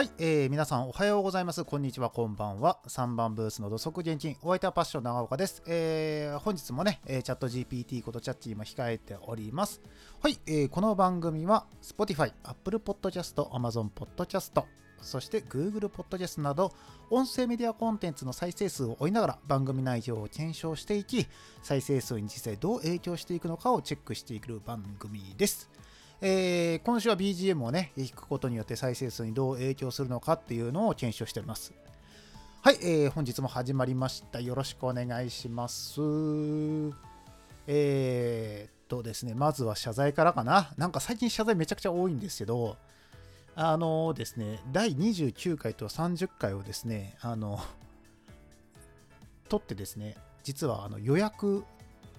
[0.00, 1.62] はい、えー、皆さんおはようございます。
[1.62, 2.78] こんにちは、こんばんは。
[2.88, 5.62] 3番ブースの土足現金、お相手はパッション長岡です。
[5.66, 9.82] えー、本日もね、チャット GPT ことチャッチーも控えております。
[10.22, 14.64] はい、えー、この番組は Spotify、Apple Podcast、Amazon Podcast、
[15.02, 16.72] そして Google Podcast など
[17.10, 21.26] 音声メディアコンテンツの再生数を追いながら番組内容を検証していき
[21.62, 25.68] 再生数に実際どう影響していくのかをチェックしていく番組です。
[26.22, 31.72] えー、今週は BGM をね、弾くことによって再生数にどう影響するのかっていうのを検証しております。
[32.60, 34.38] はい、えー、本日も始まりました。
[34.38, 35.98] よろしくお願いします。
[37.66, 40.74] えー、っとですね、まずは謝罪からかな。
[40.76, 42.76] なんか最近謝罪めちゃくちゃ多いんですけど、
[43.54, 47.60] あのですね、第29回と30回をですね、あの、
[49.48, 51.64] 取ってですね、実はあの予約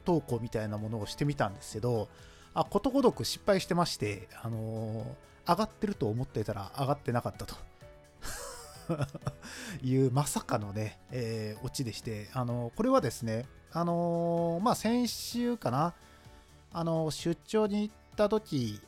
[0.05, 2.09] 投稿みたいなものをしてみたんですけど、
[2.53, 7.55] あことごとく失敗してまして、あのー、上がってると思ってたら上がってなかったと
[9.83, 15.93] いうまさかのね、えー、オチでして、あのー、これはですね、あのまあ、先週かな、
[16.73, 18.81] あの出張に行った時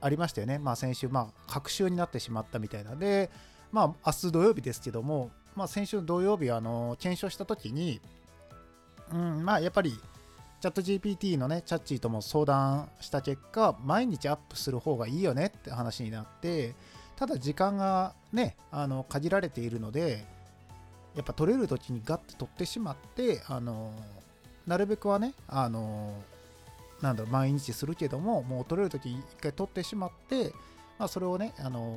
[0.00, 0.58] ありましたよね。
[0.58, 3.30] まあ、先週、まあ、隔週になってしまったみたいなで、
[3.72, 8.00] まあ、明日土曜日ですけども、まあ、先週土曜日、あの検証した時に、
[9.12, 9.98] うん、まあ、やっぱり、
[10.60, 16.74] チャット GPT のね、チャッチーとも相談した結果、毎日アップする方がいいよねって話になって、
[17.14, 20.24] ただ時間がね、あの限られているので、
[21.14, 23.92] やっぱ取れる時にガッと取ってしまって、あの
[24.66, 26.12] なるべくはね、あの
[27.00, 30.52] なんだろう、毎日するけども、もう取れる時に一回取ってしまって、
[30.98, 31.96] まあ、それをね、あの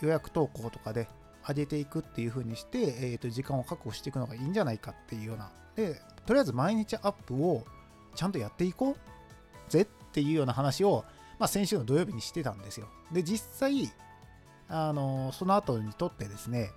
[0.00, 1.08] 予約投稿とかで
[1.46, 5.52] 上げていくっていう風にして、えー、と時間を確保していくのがいいんじゃないかっていうような。
[5.76, 7.64] で、とりあえず毎日アップを
[8.16, 11.04] ちゃんとやっていこうぜっていうような話を、
[11.38, 12.88] まあ、先週の土曜日にしてたんですよ。
[13.12, 13.92] で、実際、
[14.68, 16.70] あのその後にとってですね、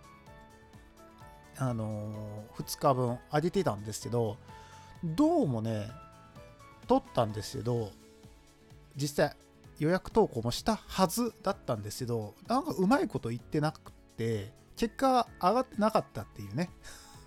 [1.57, 4.37] あの2日分上げてたんですけど、
[5.03, 5.89] どうもね、
[6.87, 7.91] 取ったんですけど、
[8.95, 9.35] 実際
[9.79, 16.69] 予約投稿もしたはずだったんですけど、なんかうまいこと言ってなくて、結果上がってなかったっていうね。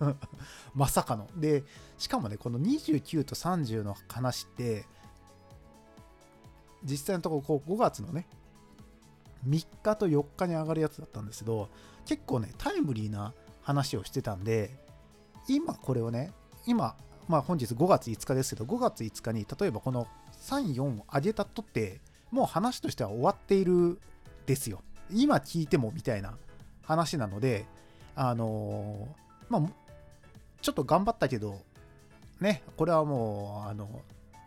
[0.73, 1.29] まさかの。
[1.35, 1.63] で、
[1.97, 4.85] しかもね、この29と30の話って、
[6.83, 8.27] 実際のところこう5月のね、
[9.47, 11.69] 3日と4日に上がるやつだったんですけど、
[12.05, 14.77] 結構ね、タイムリーな話をしてたんで、
[15.47, 16.31] 今これをね、
[16.65, 16.95] 今、
[17.27, 20.07] まあ本日5月5日ですけど、5月5日に例えばこの
[20.41, 23.99] 3、4を上げたとって、もう話としては終わっている
[24.45, 24.81] ですよ。
[25.11, 26.37] 今聞いてもみたいな
[26.83, 27.65] 話なので、
[28.15, 29.61] あのー、まあ、
[30.63, 31.61] ちょっと頑張ったけど、
[32.39, 34.01] ね、これはもう、あの、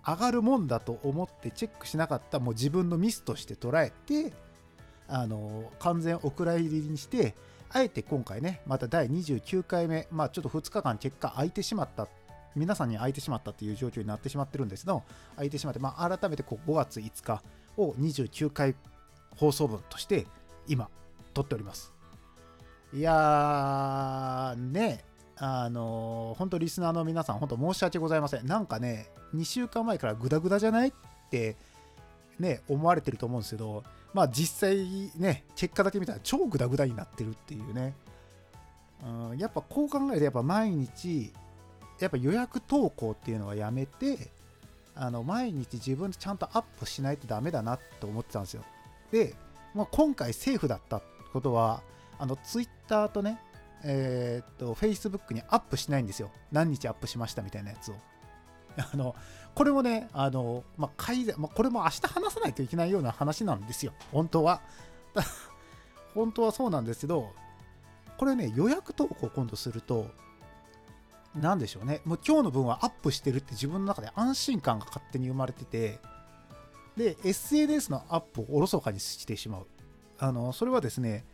[0.04, 4.32] 上がるもんだと思ってチェックしなかったもう自分のミスとして捉えて、
[5.08, 7.34] あの、完全お蔵入りにして、
[7.70, 12.08] あえて今回ね、また第29回目、まあちょっと2日間結果空いてしまった、
[12.54, 15.02] 皆さんに空いてしまったっていう状況になってしまってるんですけど、
[15.34, 17.42] 空いてしまって、まあ改めてこう5月5日
[17.76, 18.74] を29回
[19.36, 20.26] 放送分として
[20.66, 20.88] 今
[21.34, 21.92] 撮っております。
[22.94, 25.04] いやー、ね、
[25.38, 28.46] あの本当リスナーの皆さん、本当申し訳ございません。
[28.46, 30.92] なんかね、2週間前からグダグダじゃないっ
[31.30, 31.56] て
[32.38, 37.94] ね、思われてると思うんですけど、まあ実際ね、結果だけ見たら超グダグダになってるっていうね。
[39.04, 41.32] うん、やっぱこう考えると、やっぱ毎日、
[42.00, 44.30] やっぱ予約投稿っていうのはやめて、
[44.94, 48.64] あの毎日自分でちゃんとアップしないとダメだなと思ってたんですよ。
[49.12, 49.34] で、
[49.74, 51.82] まあ、今回セーフだったことは、
[52.18, 53.38] あの Twitter とね、
[53.88, 56.30] えー、っと、Facebook にアップしないんですよ。
[56.50, 57.94] 何日アップしましたみたいなやつを。
[58.92, 59.14] あの、
[59.54, 63.92] これもね、あの、まあ、改善、まあ、これも明日話さないといけないような話なんですよ。
[64.10, 64.60] 本当は。
[66.14, 67.32] 本当はそうなんですけど、
[68.18, 70.10] これね、予約投稿今度すると、
[71.34, 72.00] 何でしょうね。
[72.04, 76.00] もう今日の分はアップしてるって自分の中で安心感が勝手に生まれてて、
[76.96, 79.66] で、SNS のアップをおろそかにしてしまう。
[80.18, 81.24] あの、それはですね、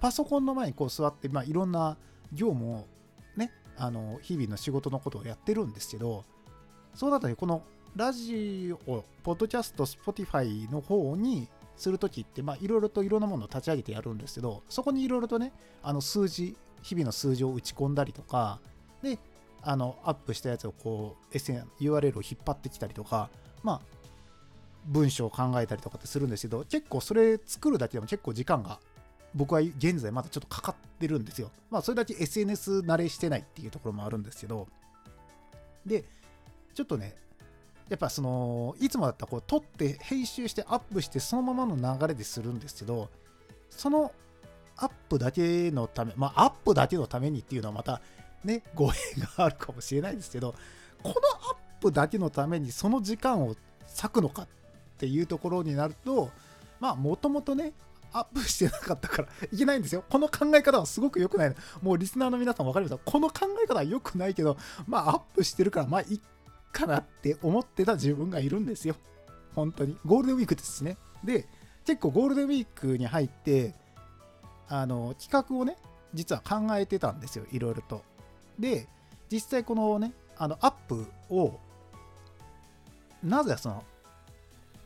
[0.00, 1.96] パソコンの前にこう座って、まあ、いろんな
[2.32, 2.86] 業務を
[3.36, 6.24] ね、あの日々の仕事のことをやってるんですけど、
[6.94, 7.62] そうだったこの
[7.94, 15.52] ラジオ、ポッドキャスト、スポティファイの方にするときって、まあ、いろいろといろんなものを立ち上げてやるんですけど、そこにいろいろとね、
[15.82, 18.60] あの数字、日々の数字を打ち込んだりとか、
[19.02, 19.18] で、
[19.62, 23.28] あの、アップしたやつをこう、SN、URL を引っ張ってきたりとか、
[23.62, 23.80] まあ、
[24.86, 28.78] 文章を考えたりとかってするんですけど、結構それ作るだけでも結構時間が
[29.34, 31.50] 僕は現在まだちょっとかかってるんですよ。
[31.70, 34.68] まあ、それだけ SNS 慣れしてないっていうところもあるんですけど、
[35.86, 36.04] で、
[36.74, 37.14] ちょっとね、
[37.88, 43.10] やっぱその、いつもだったらこう、撮って編集してアップしてそのままの流れでするんですけど、
[43.68, 44.12] その、
[44.76, 48.00] アップだけのため、まあ、アップだけのためにっていうのはまた
[48.44, 48.98] ね、語弊
[49.36, 50.54] があるかもしれないですけど、
[51.02, 53.54] このアップだけのためにその時間を
[53.96, 54.48] 割くのかっ
[54.98, 56.30] ていうところになると、
[56.78, 57.72] まあ、もともとね、
[58.12, 60.04] アップしてなかったからいけないんですよ。
[60.08, 61.54] この考え方はすごく良くない。
[61.82, 63.02] もうリスナーの皆さん分かりますか？
[63.04, 66.20] この考え方は良くないけど、まあアップしてるから、まあいっ
[66.72, 68.96] かなって思ってた自分がいるんですよ。
[69.54, 69.96] 本当に。
[70.04, 70.96] ゴールデンウィークですね。
[71.24, 71.46] で、
[71.84, 73.74] 結構ゴールデンウィークに入って、
[74.68, 75.76] あの、企画をね、
[76.14, 77.44] 実は考えてたんですよ。
[77.50, 78.04] いろいろと。
[78.58, 78.86] で、
[79.30, 81.58] 実際このね、あの、アップを、
[83.22, 83.84] なぜその、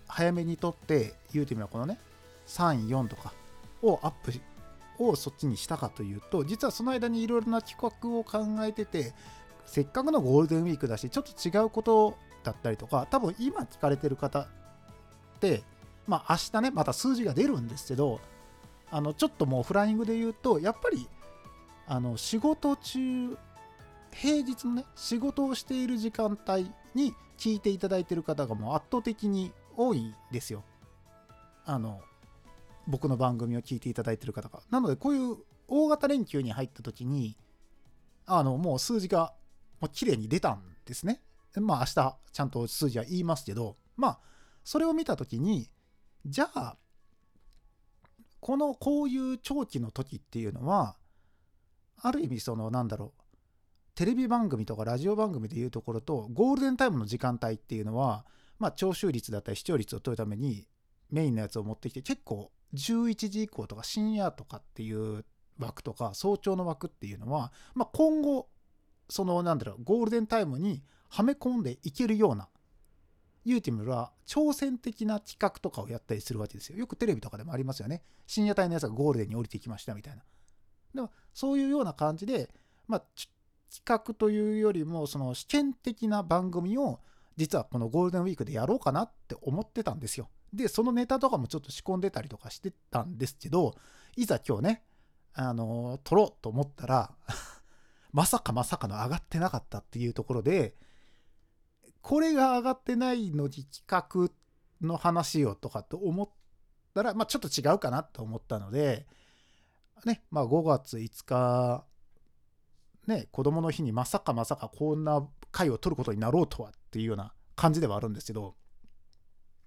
[0.06, 1.98] 早めに撮って、言うてみればこのね、
[2.46, 3.32] 3、4とか
[3.82, 4.32] をアップ
[4.98, 9.14] をそっちにしたかというと、実はその間にいろいろな企画を考えてて、
[9.66, 14.46] せっかくのゴールデンウィークだし、ちょっと違うことだったりとか、多分今聞かれてる方っ
[15.40, 15.62] て、
[16.06, 18.20] まあ明日ね、また数字が出るんですけど、
[18.90, 21.08] あのちょっともうフライングで言うと、やっぱり
[21.86, 23.36] あの仕事中、
[24.12, 30.62] 平日のね、仕事をしている時間帯に聞いていただいてる方がもう圧倒的に多いんですよ。
[31.66, 32.00] あの、
[32.86, 34.62] 僕の番組を聞いていただいてる方が。
[34.70, 35.36] なので、こういう
[35.68, 37.36] 大型連休に入った時に、
[38.26, 39.34] あの、もう数字が
[39.80, 41.20] もう綺麗に出たんですね。
[41.56, 44.18] まあ明日ちゃんと数字は言いますけど、まあ、
[44.64, 45.70] それを見た時に、
[46.26, 46.76] じゃあ、
[48.40, 50.96] このこういう長期の時っていうのは、
[52.02, 53.22] ある意味そのなんだろう、
[53.94, 58.26] テレビ番組とかラジオ番組でいうところと、ゴールデンタイムの時間帯っていうのは、
[58.58, 60.66] まあ、聴取率だったり視聴率を取るために
[61.10, 65.24] メインのやつを持ってきて結構11時以降とか深夜とかっていう
[65.58, 68.48] 枠とか早朝の枠っていうのは、まあ、今後
[69.08, 72.48] そのなんだろうゴールデンタイムにはめ込んでいけるような
[73.44, 76.78] ユーティムは挑戦的な企画とかをやったりするわけですよ。
[76.78, 78.02] よくテレビとかでもありますよね。
[78.26, 80.22] 深夜帯のやつがゴールデンに降りてきましたみたいな。
[80.94, 82.50] でもそういうような感じで、
[82.88, 83.02] まあ、
[83.70, 87.00] 企画というよりもその試験的な番組を
[87.36, 90.28] 実はこのゴールデンウィークでやろうかなって思ってたんですよ。
[90.52, 93.74] で、そのネタとかもちょっと仕込んでたりとかしてたんですけど、
[94.16, 94.84] いざ今日ね、
[95.34, 97.12] あの、撮ろうと思ったら
[98.12, 100.76] まさかまさかの上がってなかったっていうところで、
[102.02, 104.30] これが上がってないのに企画
[104.86, 106.28] の話をとかと思っ
[106.94, 109.06] たら、まあちょっと違うかなと思ったので、
[110.04, 111.84] ね、まあ5月5日、
[113.06, 118.54] ね、子供の日にまさかまさかこんな回を取ることになろうとはっていうような感じではあるんですけど、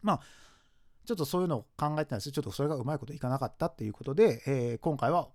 [0.02, 0.20] まあ、
[1.06, 5.28] ちょっとそういうのを考えてたんですちょっとそれがうまいこといかなかったっていうことで、えー、今回は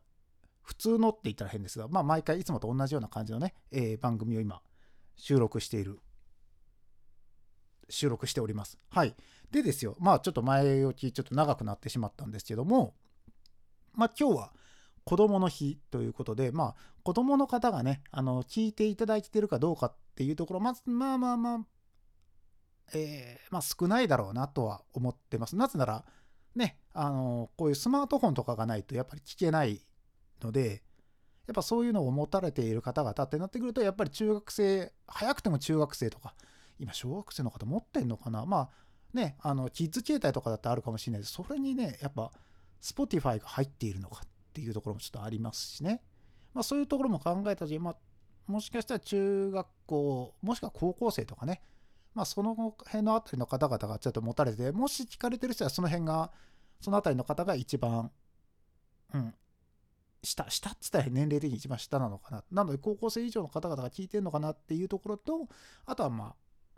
[0.62, 4.62] 普通のって言ったら変ですが、まあ、毎回いつもと同じような感じのね、えー、番組を今
[5.16, 5.98] 収録している
[7.90, 8.78] 収録しております。
[8.88, 9.14] はい。
[9.50, 12.94] でですよ、まあちょっと前置きちょっと長くなってしまったんですけども、
[13.92, 14.52] まあ今日は
[15.04, 21.58] 子供の日ということで、まあ子供の方がね、あの、聞いていただいてるかどうかっていうところ、まず、まあまあまあ、
[22.94, 25.56] えー、まあ、少ないだろうなとは思ってます。
[25.56, 26.04] なぜなら、
[26.54, 29.80] ね、あの、こういうスマートフォンとかがないとやっぱり聞けない
[30.42, 30.82] ので、
[31.46, 36.34] やっぱそういうのを持たれている方々ってなってくると、やっぱり中学生、早くても中学生とか、
[36.78, 38.46] 今小学生の方持ってんのかな？
[38.46, 38.70] まあ
[39.12, 41.32] ね、あの、キッズ携帯とかだってあるかもしれないです。
[41.32, 42.32] それにね、やっぱ、
[42.80, 46.02] Spotify が入っているのかっていうところもちょっとありますしね。
[46.54, 47.96] まあそういうところも考えた時、まあ、
[48.46, 51.62] もしかしたら中学校、もしくは高校生とかね、
[52.14, 56.30] まあ、その辺のあたりの方々がちょっと持たれて、もし聞かれてる人はその辺が、
[56.80, 58.10] そのあたりの方が一番、
[59.14, 59.34] うん、
[60.22, 62.44] 下、下っつったら年齢的に一番下なのかな。
[62.50, 65.48] なので、高校生以上の方々が聞いてるのかなっていうところと、
[65.86, 66.34] あとはま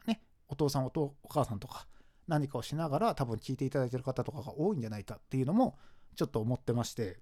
[0.07, 1.87] あ、ね、お父さん、お父お母さんとか、
[2.27, 5.79] 何かをしながら多分聞いていただいてる方とかが多いんじゃないかっていうのも、
[6.17, 7.21] ちょっと思ってまして。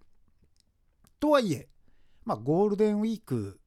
[1.19, 1.69] とはいえ、
[2.25, 3.61] まあ、ゴールデンウィーク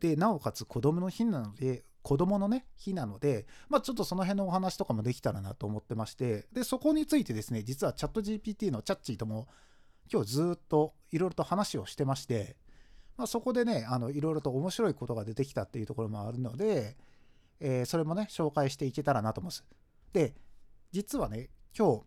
[0.00, 9.48] で、なおかつ子供の日なので、子供のね、日なので、まあ、ちょっとその辺のお話とかもできたらなと思ってまして、で、そこについてですね、実はチャット GPT のチャッチーとも
[10.12, 12.56] 今日ずっといろいろと話をしてまして、
[13.16, 16.98] まあ、そこでね、あの、いろいろと面白いことが出てきたっていうところもあるので、
[17.58, 19.64] えー、それもね、紹介していけたらなと思います。
[20.12, 20.34] で、
[20.92, 22.02] 実はね、今日、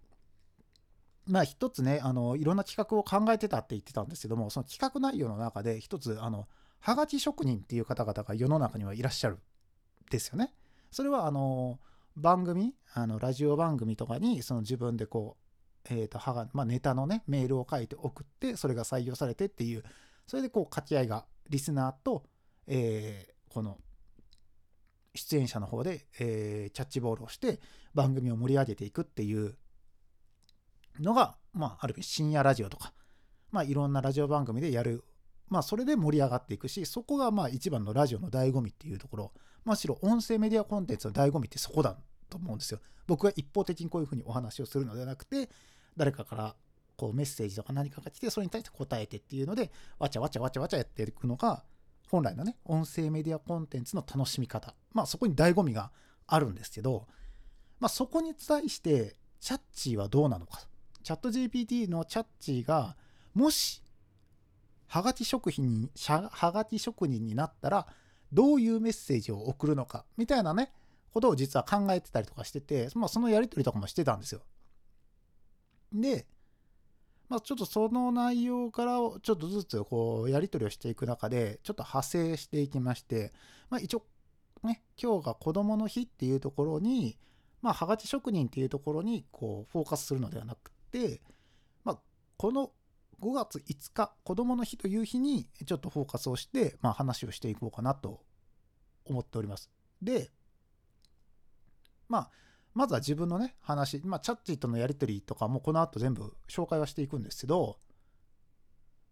[1.25, 6.47] まあ一つね、あの、いろんな企画を考えてたって言ってたんですけども、その企画内容の中で一つ、あの、
[6.79, 9.39] はがき職人っていう方々が世の中にはいらっしゃる
[10.09, 10.53] ですよね。
[10.91, 11.79] それはあの
[12.15, 15.37] 番組あのラジオ番組とかにその自分でこ
[15.89, 19.83] う、えーとはがまあ、ネタのねメールを書いて送ってそれが採用されてっていう
[20.25, 22.23] それでこう掛け合いがリスナーと、
[22.67, 23.77] えー、この
[25.13, 27.59] 出演者の方で、えー、キャッチボールをして
[27.93, 29.55] 番組を盛り上げていくっていう
[30.99, 32.93] のが、まあ、ある意味深夜ラジオとか、
[33.51, 35.03] まあ、いろんなラジオ番組でやる、
[35.49, 39.31] まあ、それで盛り上がっていくしそこがまあ一番のラジオの醍醐味っていうところ
[39.67, 41.95] むしろ音声メディアコンテンツの醍醐味ってそこだ
[42.29, 42.79] と思うんですよ。
[43.05, 45.49] 僕が一方的にこういうふうにお話をするのではなくて
[45.95, 46.55] 誰かから
[46.97, 51.63] こうメッセージとか何かが来てそれに対して答えてっていうのでわちゃわちゃわちゃわちゃやっていくのが
[52.09, 55.91] 本来のね音声メディアコンテンツの楽しみ方まあそこに醍醐味が
[56.25, 57.07] あるんですけど
[57.79, 60.67] まあそこに対してチャッチーはどうなのか
[61.03, 62.97] チャット GPT のチャッチーが
[63.33, 63.81] もし
[64.87, 67.87] はがき職人にはがき職人になったら
[68.31, 70.71] どういうメッセージを送るのかみたいなね
[71.11, 74.41] ことを実は考えてたりとかしてて、まあ、そのやり取りとかもしてたんですよ。
[75.93, 76.27] で、
[77.29, 83.33] まあ、ちょっとその内容からちょっとずつこうやり取りをしていく中でちょっと派生していきまして、
[83.69, 84.03] まあ、一応
[84.63, 87.17] ね今日が子どもの日っていうところに
[87.61, 91.21] まあはがき職人っていうところにこうフォーカスするのではなくて、
[91.83, 91.99] まあ、
[92.37, 92.71] この
[93.21, 98.21] 5月5日子どもの日という日にちょっとフォーカスをして、まあ、話をしていこうかなと
[99.05, 99.71] 思っております。
[100.01, 100.29] で
[102.09, 102.31] まあ、
[102.73, 107.79] まずは自分のね、話、まあ、チャッチーとのやり取りとかもこの後全部紹介はしていくんですけど、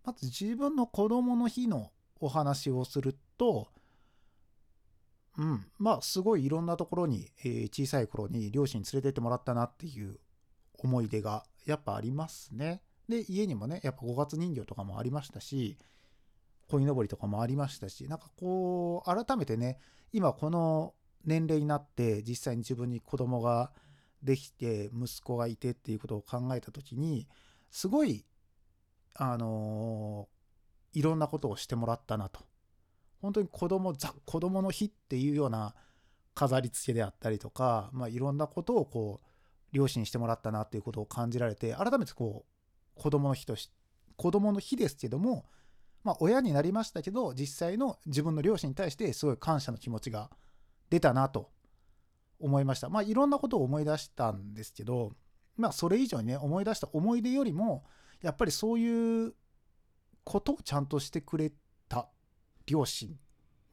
[0.03, 3.67] まず自分の子供の日のお話をすると、
[5.37, 10.19] うん、まあ、すごいいろんなところに、えー、小さい頃に両親に連れてってもらったなっていう
[10.77, 12.81] 思い出がやっぱありますね。
[13.09, 15.77] で、家にもね、やっぱ5月人形とかもありましたし、
[16.69, 19.79] 鯉のぼりとかもありましたし、なんかこう、改めてね、
[20.11, 20.93] 今この
[21.25, 23.71] 年齢になって実際に自分に子供が
[24.23, 27.27] できて息子がいてっていうことを考えた時に
[27.69, 28.25] すごい
[29.13, 30.27] あの
[30.93, 32.39] いろんなことをしてもらったなと。
[33.21, 35.73] 本当に子供ザ子供の日っていうような
[36.35, 39.27] 飾り付けであったりとか、まあ、いろんなことをこう
[39.75, 42.54] 両親にしてもらったなっていうことを感じられて改めてこう
[42.95, 43.71] 子供の日とし
[44.15, 45.45] 子供の日ですけども
[46.03, 50.29] まあ親になりましたけど実際の自分の両親に対してすごい感謝の気持ちが
[50.89, 51.49] 出たなと
[52.39, 52.89] 思いました。
[52.89, 55.13] まあいろんなことを思い出したんですけど、
[55.57, 57.85] まあそれ以上にね、思い出した思い出よりも、
[58.21, 59.33] やっぱりそういう
[60.23, 61.51] ことをちゃんとしてくれ
[61.87, 62.07] た
[62.67, 63.17] 両親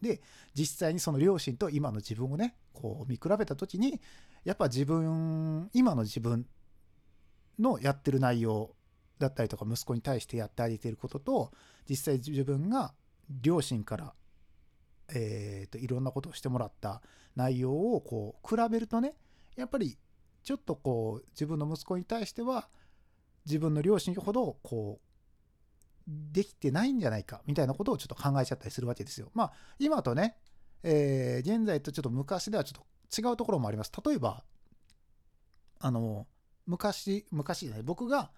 [0.00, 0.22] で、
[0.54, 4.00] 実際にその両親と今の自分をね、こう見比べた時に、
[4.44, 6.46] やっぱ自分、今の自分
[7.58, 8.74] のやってる内容
[9.22, 11.52] だったりとか、息子に対してやってあげてることと、
[11.88, 12.92] 実際自分が
[13.28, 14.14] 両親から
[15.14, 17.02] えーと、いろんなことをしてもらった
[17.36, 19.14] 内容をこう比べるとね
[19.56, 19.98] やっぱり
[20.42, 22.68] ちょっとこう自分の息子に対しては
[23.46, 25.06] 自分の両親ほどこう
[26.06, 29.30] できてないんじゃないかみたいなことをちょっと考えちゃったりするわけですよ。
[29.34, 30.36] まあ今とね、
[30.82, 33.92] えー、現在とちょっと昔ではちょっと違うところもあります。
[34.04, 34.42] 例えば
[35.78, 36.26] あの
[36.66, 38.32] 昔昔ね僕が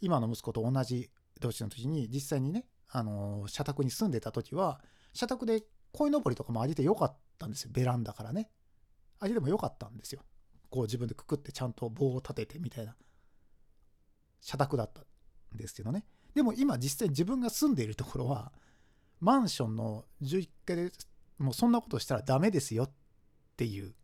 [0.00, 4.80] 今の息子と同じ年の時に実際にねあの社宅に住んでた時は
[5.12, 5.62] 社宅で
[5.92, 7.70] 鯉のぼりとかもあげてよかったんですよ。
[7.72, 8.50] ベランダからね。
[9.20, 10.22] あげてもよかったんですよ。
[10.70, 12.94] こう自分でくくってちゃんと棒を立ててみたいな。
[14.40, 15.04] 社宅だったん
[15.56, 16.04] ですけどね。
[16.34, 18.52] でも今実際自分が住んでいるところは
[19.20, 20.92] マンションの11階で
[21.38, 22.90] もうそんなことしたらダメですよっ
[23.56, 23.94] ていう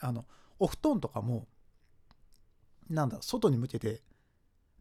[0.00, 0.26] あの
[0.58, 1.46] お布団とかも
[2.90, 4.02] なんだ外に向けて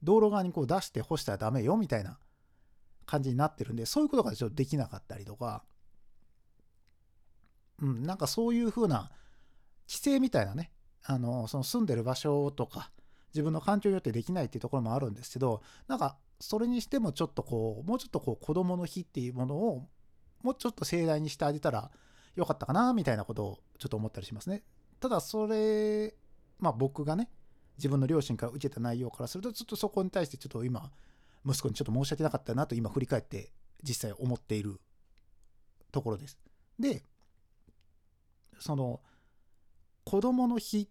[0.04, 2.18] 道路側にこう出して干したらダメよみたいな
[3.06, 5.64] 感じになってるんでそういうことがちょっとできなかったりとか
[7.82, 9.12] うん、なんかそういう風な
[9.88, 10.72] 規制みたいなね、
[11.04, 12.92] あの、その住んでる場所とか、
[13.34, 19.88] 自分の環境によってできないっていうところもあるんですけど、なんか、それにしてもちょっとこう、もうちょっとこう、子供の日っていうものを、
[20.42, 21.92] もうちょっと盛大にしてあげたら
[22.36, 24.64] よかったかな、みたいなことをちょっと思ったりしますね。
[25.00, 26.16] ただ、それ、
[26.60, 27.30] まあ僕がね、
[27.78, 30.92] 自分の両親から受けた内容からすると、ちょっとそこに対してちょっと今、
[31.46, 33.52] 息子にちょっと申し訳なかったなと今振り返って
[33.84, 34.80] 実際思っている
[35.92, 36.38] ところです。
[36.80, 37.04] で、
[38.60, 39.02] その
[40.04, 40.90] 子供の日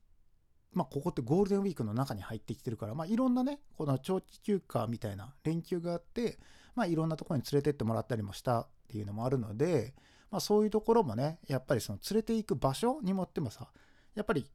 [0.75, 6.39] まあ、ここってゴールデンウィークの中に入ってきてるから、まあ、いろんなね、この長期休暇みたいな連休があって、
[6.75, 9.95] まあ、いろんなところに連れてってもらったりもしたっていうのもあるので、
[10.31, 13.69] まあ、そういうところもね、やっぱりその連れて行く場所にもってもさ、
[14.17, 14.51] やっぱり、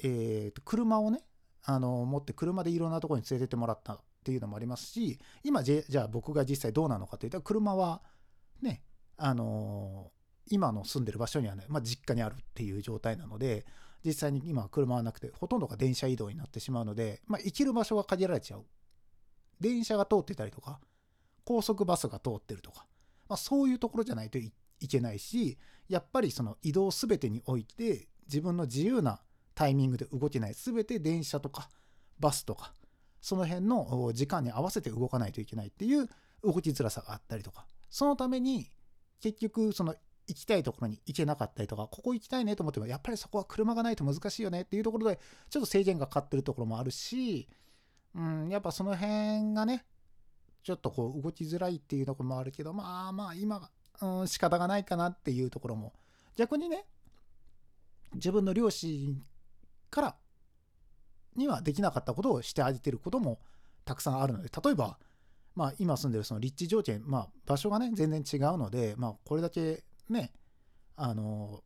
[0.00, 1.22] えー、と車をね、
[1.70, 8.00] あの持って車でいろんなところに連れてってもらったっていうのもありますし、今じゃあ僕が実際どうなのかといったら、車は
[8.62, 8.82] ね、
[9.18, 10.10] あの
[10.50, 13.66] 今の住んでる場所にはね、まあ、実家にあるっていう状態なので、
[14.02, 18.64] 実際に今は車はなくて、ほとんどが電車移動になってしまうので、まあ、行ける場所が限られちゃう。
[19.60, 20.80] 電車が通ってたりとか、
[21.44, 22.86] 高速バスが通ってるとか、
[23.28, 24.52] まあ、そういうところじゃないとい
[24.88, 29.20] けないし、やっぱりその移動すべてにおいて、自分の自由な
[29.58, 31.68] タイミングで動けない、すべて電車とか
[32.20, 32.72] バスとか、
[33.20, 36.08] その辺の時間に合わせて動かないといけないっていう
[36.44, 37.66] 動きづらさがあったりとか。
[37.90, 38.70] そのために
[39.20, 39.96] 結局その
[40.28, 45.18] 行きたいところに行けなかったりとかここ行きたいねと思ってもやっぱりそこは車がないと難しいよねっていうところで
[45.50, 47.48] ちょっと制限がかかってるところもあるし、
[48.14, 49.84] うん、やっぱその辺がね
[50.62, 53.70] ちょっとこう動きづらいっていうところもあるけどまあまあ今、
[54.02, 55.92] うん、仕方がないかなっていうところも。
[56.36, 56.84] 逆にね
[58.14, 59.20] 自分の両親
[59.90, 60.16] から
[61.36, 63.40] にはできなかったことをしてあげてることも
[63.84, 64.98] たくさんあるので例えば
[65.58, 70.30] まあ、今住んでるその立地条件、まあ、場所がね全然違うので、まあ、これだけね
[70.94, 71.64] あの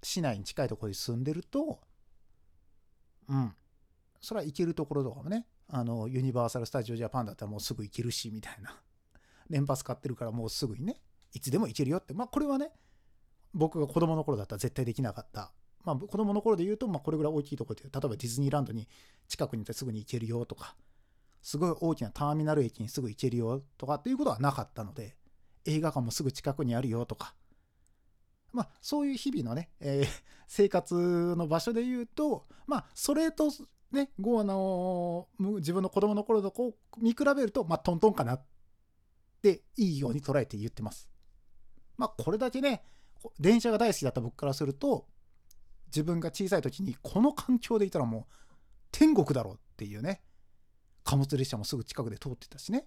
[0.00, 1.80] 市内に近いところに住んでると
[3.28, 3.52] うん
[4.20, 8.80] それは行けるところとかもねあのユニバーサル・スタジオ・ジャパンだったらもうすぐ行けるしみたいな。
[9.50, 11.00] 年パス買ってるからもうすぐにね
[11.32, 12.14] いつでも行けるよって。
[12.14, 12.70] まあこれはね
[13.52, 15.52] 僕が子供の頃だったら絶対できなかった
[15.84, 18.88] まあ子供の頃で言うとまあこれぐらい大きいところで例えばディズニーランドに
[19.28, 20.74] 近くにいてすぐに行けるよとか
[21.42, 25.16] すごい大きなターミナル駅にすぐ行けるよとかっていうことはなかったので、
[25.64, 27.34] 映画館もすぐ近くにあるよとか、
[28.52, 30.08] まあそういう日々のね、えー、
[30.46, 30.94] 生活
[31.36, 33.50] の場所で言うと、まあそれと
[33.92, 38.44] ね、ゴーの自分の子供の頃とこう見比べると、まあトントンかなっ
[39.40, 41.08] ていいように捉えて言ってます。
[41.96, 42.82] まあこれだけね、
[43.38, 45.06] 電車が大好きだった僕からすると、
[45.88, 48.34] 自分が小さい時にこの環境でいたらもう
[48.92, 50.22] 天国だろうっていうね、
[51.04, 52.86] 貨物列車もすぐ近くで通ってたしね。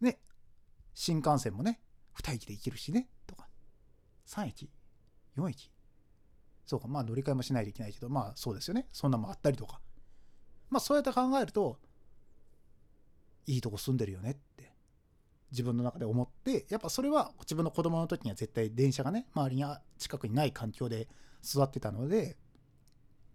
[0.00, 0.20] ね、
[0.94, 1.80] 新幹線もね、
[2.14, 3.48] 2駅で行けるしね、とか。
[4.26, 4.70] 3駅
[5.36, 5.70] ?4 駅
[6.66, 8.86] そうか、まあ乗り換えもしないといけないけど、まあそうですよね。
[8.92, 9.80] そんなもあったりとか。
[10.68, 11.78] まあそうやって考えると、
[13.46, 14.38] いいとこ住んでるよね
[15.50, 19.64] 自分の中で思ってやっぱそれは自分の子供の時には絶対電車がね周りに
[19.98, 21.08] 近くにない環境で
[21.44, 22.36] 育ってたので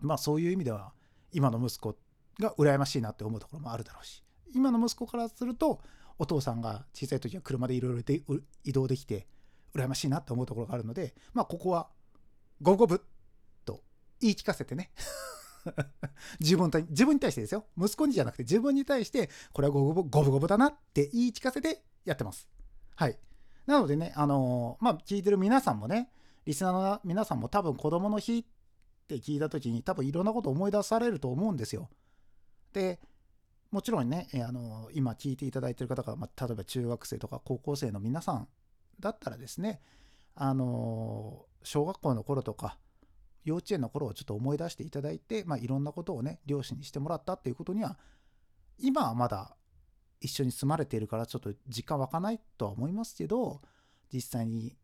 [0.02, 0.94] まあそういう意味では
[1.32, 1.96] 今の息子
[2.40, 5.82] が羨ましいなって思うところもあるだろうし今の息子からすると
[6.20, 9.28] お父さんが小さい時は車でいろいろ移動できて
[9.76, 11.88] 羨ましいなって思うところがあるのでまあここは
[12.62, 13.02] 五五分
[13.66, 13.82] と
[14.22, 14.92] 言い聞かせてね
[16.40, 17.66] 自分自分に対してですよ。
[17.78, 22.48] 息子にじゃなくて自分に対してこれは五分五分だなって言い聞かせてやってます。
[22.96, 23.18] はい。
[23.66, 26.10] なのでねあのー、まあ聞いてる皆さんもね
[26.46, 28.44] リスナーの皆さんも多分子供の日っ
[29.08, 31.90] て聞いた時に多分いろんなこと思い出されると思うんですよ。
[32.74, 33.00] で
[33.72, 38.48] もちろんね、あの今聞いていただいてる方が、まあ、例えば中学生とか高校生の皆さん
[39.00, 39.82] だったらですね
[40.36, 42.78] あの小学校の頃とか
[43.46, 47.98] 幼稚園の頃をちょっと思い出していただいて、まあ、いろんなことをね両親にしてもらったっていうことには
[48.78, 49.56] 今はまだ
[50.24, 53.62] 一緒に住まれているからちょっと実感湧かないとは思いますけど
[54.12, 54.76] 実際に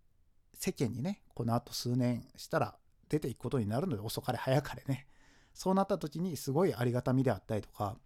[0.54, 2.75] 世間にねこのあと数年したら
[3.08, 5.08] 出ていくことになるので遅かれ早かれね。
[5.54, 7.97] そうなった時にすごいありがたみであったりとか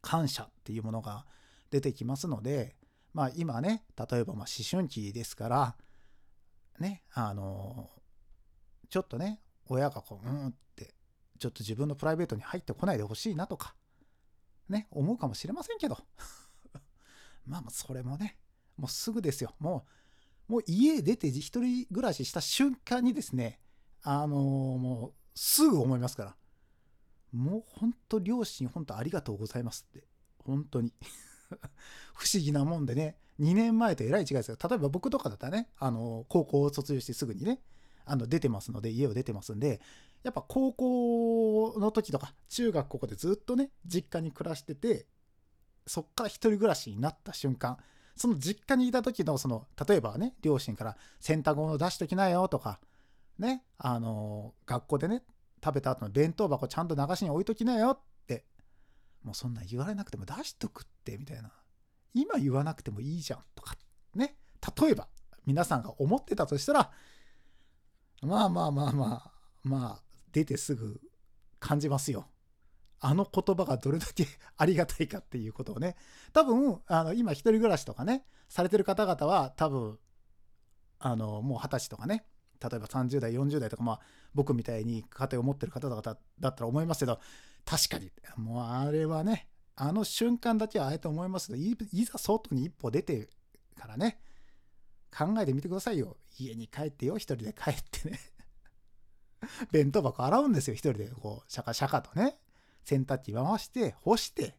[0.00, 1.26] 感謝っていうものが
[1.70, 2.76] 出てきますので
[3.12, 5.76] まあ今ね例えばま思春期ですから
[6.78, 7.90] ねあの
[8.88, 10.94] ちょっとね親がこううんって
[11.38, 13.74] ちょっと自分のプライベートに入ってこないでほしいなとか
[14.68, 15.98] ね思うかもしれませんけど
[17.46, 18.38] まあそれもね
[18.76, 19.86] もうすぐですよも
[20.48, 23.60] うもう家出て一人暮らしした瞬間にですね
[24.02, 26.36] あのもうすぐ思いますから。
[27.32, 30.06] もう本当両親本当ありがとうございますって。
[30.38, 30.92] 本当に
[32.14, 34.56] 不思議なもんでね、2年前とえらい違いですよ。
[34.60, 37.60] 例えば僕とかだったらね、あの、高校を卒業してすぐにね、
[38.04, 39.80] あの、出てますので、家を出てますんで、
[40.22, 45.06] やっぱ高校の時とか、中学ここでずっとね、実家に暮らしてて、
[45.86, 47.78] そっから一人暮らしになった瞬間、
[48.16, 52.80] その実家にいた時の、その、例えばね、両親から洗濯物出しときなよとか、
[53.38, 55.22] ね、あの、学校でね、
[55.64, 58.44] 食べた後の弁当箱ちゃんと流しに置いときなよって、
[59.22, 61.52] もうそんな言われなくても出しとくって、みたいな。
[62.12, 63.76] 今言わなくてもいいじゃん、とか、
[64.14, 64.36] ね。
[64.80, 65.08] 例えば、
[65.46, 66.90] 皆さんが思ってたとしたら、
[68.22, 71.00] まあまあまあまあ、まあ、出てすぐ
[71.60, 72.28] 感じますよ。
[73.00, 75.96] あの言葉がどれだけありがたいかっていうことをね。
[76.32, 79.98] 多分、あの今一人暮らしとかね、されてる方々は多分、
[80.98, 82.24] あの、もう二十歳とかね、
[82.60, 84.00] 例えば30代40代とかまあ
[84.34, 87.20] 僕みたいに家庭を持ってる方々だったら思いますけど
[87.64, 91.58] 確かにもうあれはねあの瞬間だけはあえて思いますけど
[91.92, 93.28] いざ外に一歩出て
[93.76, 94.20] からね
[95.16, 98.18] 考えてみてくださいよ家に帰ってよ一人で帰ってね
[99.70, 100.74] 弁当箱洗うんですよ。
[100.74, 102.38] 一人でこうシャカシャカとね。
[102.84, 104.56] 洗濯機回して干して。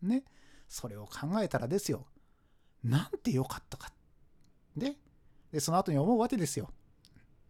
[0.00, 0.24] ね。
[0.68, 2.06] それを考えたらですよ。
[2.82, 3.92] なんて良かったか。
[4.76, 4.96] で
[5.52, 6.70] でその後に思うわけですよ。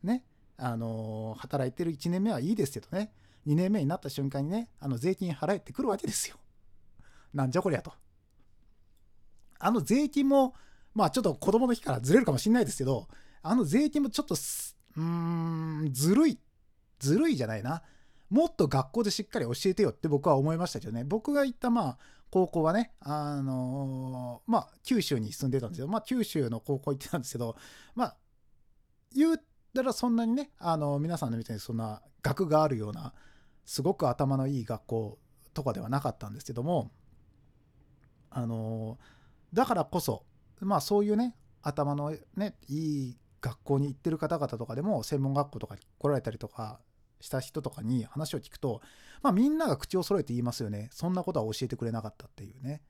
[0.03, 0.25] ね、
[0.57, 3.13] あの働いてる1年目はいいですけどね、
[3.47, 6.37] 2年目になった瞬間にね、あの税金払えてくるわけですよ。
[7.33, 7.93] なんじゃこりゃと。
[9.59, 10.55] あの税金も、
[10.95, 13.09] まあちょっと子供の日からずれるかもしれないですけど、
[13.43, 14.35] あの税金もちょっと、
[14.97, 15.03] うー
[15.89, 16.39] ん、ずるい。
[16.99, 17.83] ずるいじゃないな。
[18.31, 21.05] もっと学校でしっかり教えてよって僕は思いましたけどね。
[21.05, 21.99] 僕が行ったまあ
[22.31, 25.87] 高校はね、あのー、まあ九州に住んでたんですよ。
[25.87, 27.57] まあ九州の高校行ってたんですけど、
[27.95, 28.17] まあ
[29.15, 29.41] 言っ
[29.75, 33.13] たらそんなにね、あの皆さんのみたいにそんな学があるような、
[33.67, 35.19] すごく頭のいい学校
[35.53, 36.91] とかではなかったんですけども、
[38.31, 40.25] あのー、だからこそ、
[40.61, 46.81] まあそういうね、頭のね、いい学校に行ってる方々とかでも、専門学校とかに来られたりとか
[47.21, 48.81] した人とかに話を聞くと、
[49.21, 50.89] まあみんなが口を揃えて言いますよね。
[50.93, 52.83] そんなことは教えてくれなかったっていうね。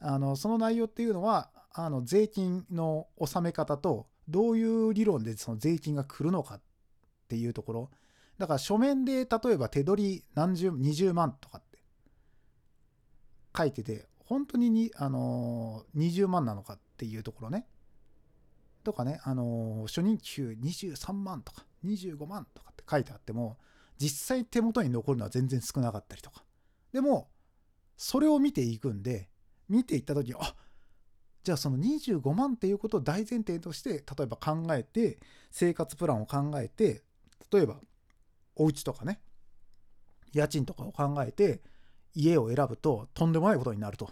[0.00, 6.60] あの、その内容っていうのは、あの、税金の納め方と、どういう理論でその税金が来るのかっ
[7.28, 7.90] ていうところ。
[8.36, 11.78] だから書面で例えば手取り何十、20万とかって
[13.56, 17.66] 書いてて、本当にに、あの20万なのかっていうところね。
[18.88, 23.58] とかね、あの初任給23万とか25万とかって書いてあっても、
[23.98, 26.42] 実際手元に残るのは全然少なかったりとか。
[26.90, 27.28] でも、
[27.98, 29.28] それを見ていくんで、
[29.68, 30.54] 見ていった時あ
[31.44, 35.18] じゃあその25万っていうことを大前提として、例えば考えて、
[35.50, 37.02] 生活プランを考えて、
[37.52, 37.76] 例えば、
[38.56, 39.20] お家とかね、
[40.32, 41.60] 家賃とかを考えて、
[42.14, 44.10] 家を選ぶととんでもないことになると。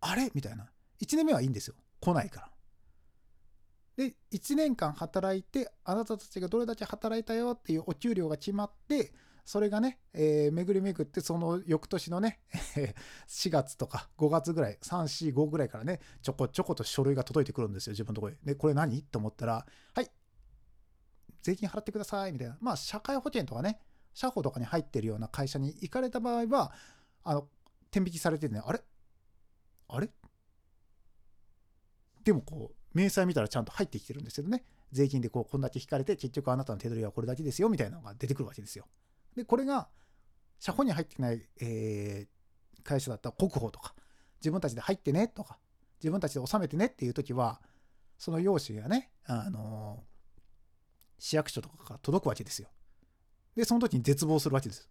[0.00, 0.30] あれ？
[0.34, 0.70] みたいな。
[1.00, 1.74] 1年目はいいんですよ。
[2.00, 2.49] 来ないから。
[4.00, 9.12] で、1年間働いて、あなたたちがどれだけ働いたよっていうお給料が決まって、
[9.44, 12.40] それがね、えー、巡り巡って、その翌年のね、
[13.28, 18.38] 4月とか5月ぐらい、3、4、5ぐらいからね、ちょこちょこと書類が届いてくるんですよ、自分のところに。
[18.42, 19.02] で、これ何？
[19.02, 20.10] と思ったら、はい、
[21.42, 22.56] 税金払ってください、みたいな。
[22.58, 23.82] まあ、社会保険とかね、
[24.14, 26.72] 社保とかに入ってるような会社に行かれた場合は、
[27.22, 27.48] あの、
[27.90, 28.82] 天引きされてね、あれ？
[29.88, 30.08] あれ？
[32.24, 38.86] でもこう、明細見たらちゃんと入ってきてるんですけどね、税金でこう、こんだけ引かれて、結局あなたの手取りはこれだけですよ、みたいなのが出てくるわけですよ。
[39.36, 39.88] で、これが、
[40.58, 43.94] 社保に入ってない、えー、会社だったら国保とか、
[44.40, 45.58] 自分たちで入ってねとか、
[46.00, 47.62] 自分たちで納めてねっていう時は、
[48.18, 50.42] その用紙がね、あのー、
[51.18, 52.68] 市役所とかから届くわけですよ。
[53.54, 54.88] で、その時に絶望するわけです。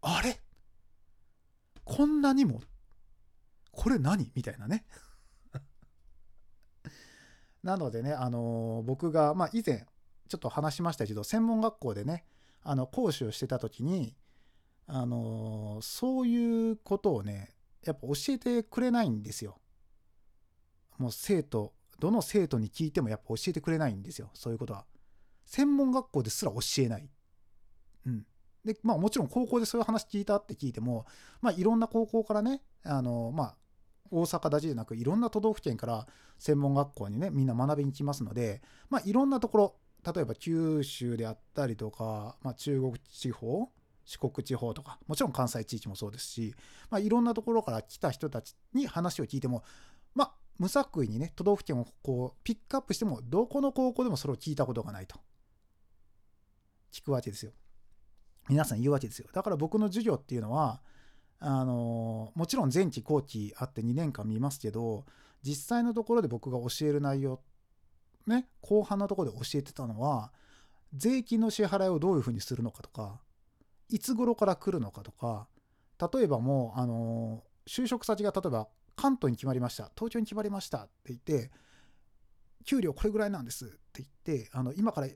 [0.00, 0.40] あれ？
[1.84, 2.62] こんなにも、
[3.70, 4.32] これ何？
[4.34, 4.84] みたいなね。
[7.62, 9.86] なのでね、あの、僕が、まあ、以前、
[10.28, 12.24] ちょっと話しましたけど、専門学校でね、
[12.62, 14.16] あの講師をしてた時に、
[14.86, 17.50] あの、そういうことをね、
[17.84, 19.58] やっぱ教えてくれないんですよ。
[20.98, 24.30] もう生徒、どの生徒に聞いてもやっぱ教えてくれないんですよ。
[24.34, 24.86] そういうことは。
[25.46, 27.10] 専門学校ですら教えない。
[28.06, 28.26] うん。
[28.64, 31.06] で、まあもちろん高校でそういう話聞いたって聞いても、
[31.40, 33.56] まあいろんな高校からね、あの、まあ
[34.12, 36.06] 大阪だけじゃなくいろんな都道府県から
[36.38, 43.70] 専門学校にね、みんな学びに来ますので、まあいろんなところ、例えば九州であったりとか、まあ、中国地方
[44.04, 46.54] 四国地方とかもちろん関西地域もそうですし、
[46.90, 49.62] まあ、いろんなところから来た人たちに話を聞いても
[50.14, 55.16] まあ無作為にね都道府県をこうピックアップしてもどこの高校でもそれを聞いたことがないと。
[56.92, 57.52] 聞くわけですよ。
[58.48, 59.28] 皆さん言うわけですよ。
[59.32, 60.82] だから僕の授業っていうのは
[61.44, 65.04] あのもちろん前期後期あって2年間見ますけど
[65.42, 67.40] 実際のところで僕が教える内容
[68.26, 70.32] ね、後半のところで教えてたのは、
[70.94, 73.20] 税金の支払いをどういうふうにするのかとか、
[73.88, 75.48] いつ頃から来るのかとか、
[76.12, 81.50] 例えばもう、あの就職先が例えば関東に決まりました、東京に決まりましたって言って、
[82.64, 85.08] 給料これぐらいなんですって言って、あの今から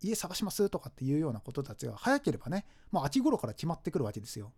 [0.00, 4.52] 家探しますとかっていうようなことたちが早ければね、もう秋頃から決まってくるわけですよ。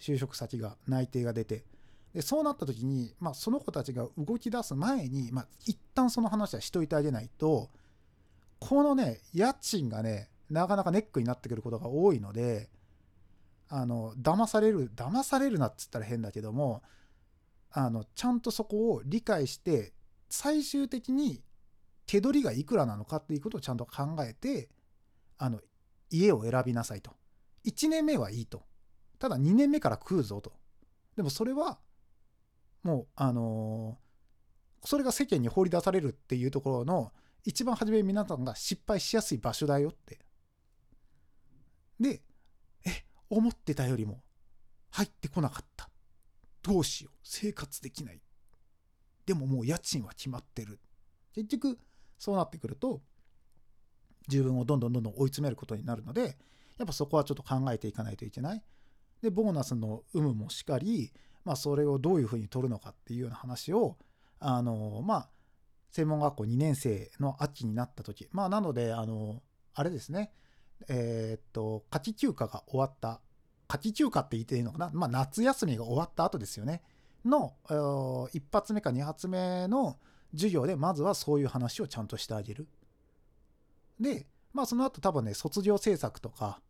[0.00, 1.64] 就職先が、内定が出て。
[2.14, 7.70] でそうなった時に、まあ、その子たちが動き出す前に、まあ、一旦その話はしといてあげないと
[8.58, 12.68] このね家賃がねなかなかネックになってくることが多いので
[13.68, 16.82] あの騙される騙されるなっつったら変だけども
[17.70, 19.92] あのちゃんとそこを理解して
[20.28, 21.40] 最終的に
[22.06, 24.68] 手取りがいくらなのかっていうことをちゃんと考えて
[25.38, 25.60] あの
[26.10, 27.12] 家を選びなさいと
[27.64, 28.64] 1年目はいいと
[29.20, 30.52] ただ2年目から食うぞと
[31.16, 31.78] でもそれは
[32.82, 37.12] もうあのー、それが世間に放り出されるっていうところの
[37.44, 40.18] 一番初め皆さんが失敗しやすい場所だよって。
[41.98, 42.22] で、
[42.86, 44.22] え、思ってたよりも
[44.90, 45.90] 入ってこなかった。
[46.62, 47.14] どうしよう。
[47.22, 48.20] 生活できない。
[49.26, 50.80] でももう家賃は決まってる。
[51.34, 51.78] 結局、
[52.18, 53.00] そうなってくると、
[54.28, 56.36] 自分をどんどんどんどん追い詰めることになるので、
[56.78, 58.62] やっぱそこはちょっと考えていかないといけない。
[59.22, 61.12] で、ボーナスの有無もしかり、
[61.44, 63.96] まあ、それをどういうふうに取るのかっていうような話を、
[64.38, 65.28] あの、まあ、
[65.90, 69.42] 専門学校2年生の秋になった時、まあ、なので、あの、
[69.74, 70.32] あれですね、
[70.88, 73.20] えー、っと、夏季休暇が終わった、
[73.68, 76.82] 夏季休暇って言っていいのかな、まあ、夏休みが終わった後ですよね、
[77.24, 79.98] の、1発目か2発目の
[80.32, 82.68] 授業で、まずはそういう話をちゃんとしてあげる。
[83.98, 86.60] で、まあ、その後多分ね、卒業制作とか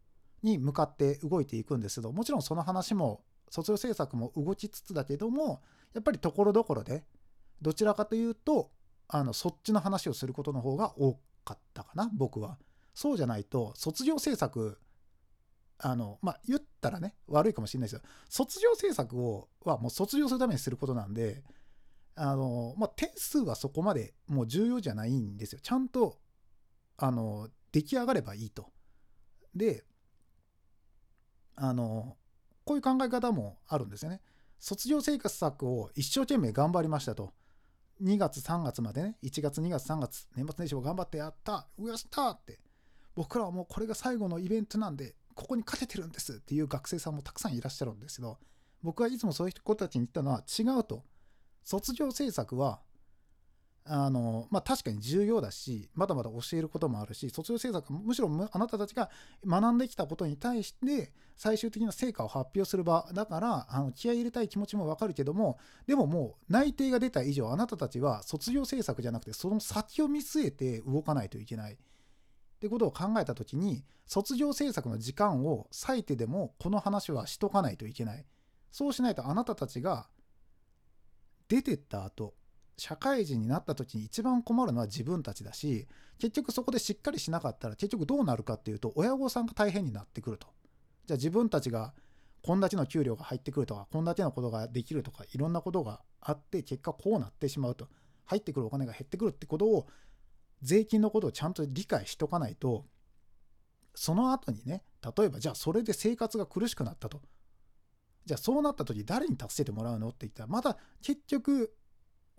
[0.43, 7.05] に向かって動いていくんですけど、もちろんその話も、卒業制作も動きつつだけども、やっぱりところどころで、
[7.61, 8.71] どちらかというと、
[9.09, 12.59] あの、そっちの話をすることの方が多かったかな、僕は。
[12.95, 14.79] そうじゃないと、卒業制作、
[15.79, 18.03] あの、まあ、言ったらね、悪いかもしれないですよ。
[18.29, 21.43] 卒業制作を、はもう卒業するためにすることなんで、
[22.15, 25.61] あの、まあ、点数はそこまでもう重要じゃないんですよ。
[25.63, 26.19] ちゃんと、
[26.99, 28.71] あの、出来上がればいいと。
[29.55, 29.85] で、
[31.63, 32.17] あの、
[32.65, 34.23] こういう考え方もあるんですよね。
[34.59, 37.35] 卒業生活作を一生懸命頑張りましたと。
[38.03, 42.61] 2月3月までね、1月2月3月、年末年始を頑張ってやった、うやしたって、
[43.15, 48.39] 僕らはもうこれが最後のイベントなんで、ここに勝ててるんですっていう学生さんもたくさんいらっしゃるんですけど、
[48.83, 51.05] 僕はいつもそういう子たちに言ったのは違うと。
[51.63, 52.81] 卒業制作は
[53.85, 59.11] あのまあ、確かに重要だしまだまだ教えることもあるし卒業制作むしろあなたたちが
[59.45, 71.73] 学んできたことに対して最終的な成果を発表する場だからあの気合い入れたい気持ちもわかるけどもでももう内定が出た以上あなたたちは卒業制作じゃなくてその先を見据えて動かないといけない。
[71.73, 71.77] っ
[72.61, 78.27] てことを考えた時に卒業制作の時間を割いてでもこの話はしとかないといけない。
[78.71, 80.09] そうしないとあなたたちが
[81.49, 82.35] 出てった後
[82.81, 85.87] 社会人になった時に一番困るのは自分たちだし
[86.19, 90.47] 結局そこでしっかりしなかったら結局どうなるかっていうと親御さんが大変になってくると。
[91.05, 91.93] じゃあ自分たちが
[92.43, 97.87] こんだけの給料が入ってくるとかこんだけのことができるとかいろんなことがあって結果こうなってしまうと。
[98.25, 99.89] 入ってくるお金が減ってくるってことを
[100.63, 102.87] 税金のことをちゃんと理解しとかないと
[103.95, 107.21] その後にね例えばじゃあそれで生活が苦しくなったと。
[108.25, 111.75] じゃあそうなった時誰に助けてもらうのって言ったらまた結局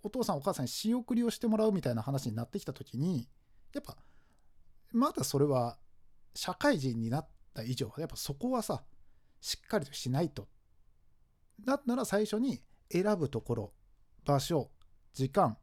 [0.03, 3.27] お父さんお母さんに仕送りをしてもらうみたいな話になってきた時に
[3.73, 3.95] やっぱ
[4.91, 5.77] まだそれは
[6.33, 8.83] 社会人になった以上やっぱそこはさ
[9.39, 10.47] しっかりとしないと。
[11.63, 12.61] だったら最初に
[12.91, 13.73] 選ぶところ
[14.25, 14.69] 場所
[15.13, 15.57] 時間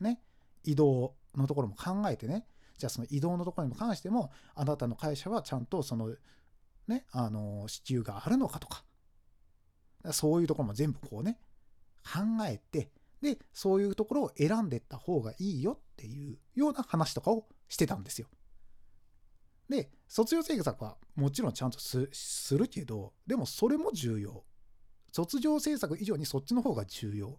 [0.00, 0.20] ね
[0.64, 2.46] 移動のところも考えてね。
[2.78, 6.14] じゃあその移動のところにも関してもあなたの会社はちゃんとその
[6.88, 8.84] ねあの支給があるのかとか。
[10.10, 11.38] そういうところも全部こうね
[12.04, 12.90] 考えて
[13.22, 18.26] で、そういうところを選んでった方がいいよっていうような話とかをしてたんですよ。
[19.68, 24.44] で、卒業制作はもちろんちゃんとするけど、でもそれも重要。
[25.12, 27.38] 卒業制作以上にそっちの方が重要。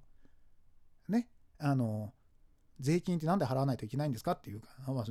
[1.10, 1.28] ね。
[1.60, 2.13] あの、
[2.80, 5.06] 税金って何で払わないといけないんですかっていうか、まあ、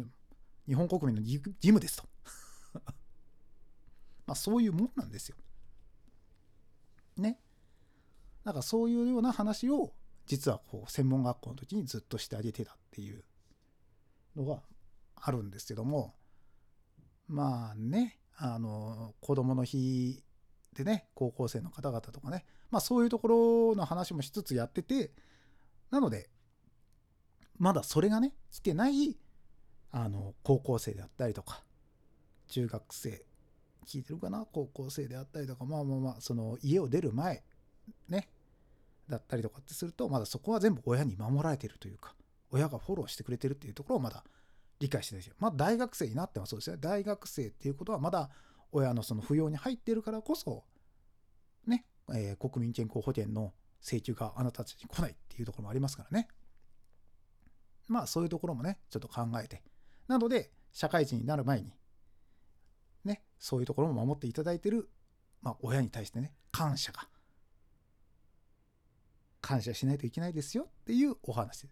[0.66, 2.08] 日本国民の義務ですと。
[4.26, 5.36] まあそういうもんなんですよ。
[7.16, 7.40] ね。
[8.44, 9.92] なんかそういうような話を
[10.26, 13.22] 実はこう専門学校の時にずっとしてあげてたっていう
[14.36, 14.62] のが
[15.16, 16.14] あるんですけども
[17.28, 20.22] まあねあの子どもの日
[20.74, 23.28] でね高校生の方々とかねまあそういうとこ
[23.72, 25.12] ろの話もしつつやってて
[25.90, 26.30] なので
[27.58, 29.16] まだそれがね来てない
[29.90, 31.62] あの高校生であったりとか
[32.48, 33.24] 中学生
[33.86, 34.46] 聞いてるかな？
[34.50, 37.42] 高校生であったりとかまあまあまあその家を出る前
[38.08, 38.28] ね
[39.08, 42.14] だったりとかってするとまだそこは全部親に守られてるというか
[42.50, 44.24] 親がフォローしてくれてるっていうところをまだ
[44.78, 45.34] 理解してないですよ。
[45.38, 46.80] まあ大学生になってもそうですよね。
[46.82, 48.30] 大学生っていうことはまだ
[48.72, 50.64] 親のその扶養に入ってるからこそ
[51.66, 56.28] ね、えー、国民健康保険の請求があなたたちに来ないっていうところもありますからね。
[57.88, 59.62] まあそういうところもね、ちょっと考えて。
[60.08, 61.72] なので、社会人になる前に、
[63.04, 64.88] ね、そういうところも守っていただいてる、
[65.42, 67.08] まあ親に対してね、感謝が
[69.42, 71.68] 感謝しないといけないですよっていうお話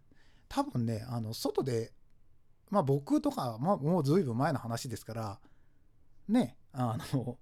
[0.48, 1.92] 多分ねあの外で
[2.68, 5.40] まあ僕とか、まあ、もう随分前の話ですから
[6.28, 7.38] ねあの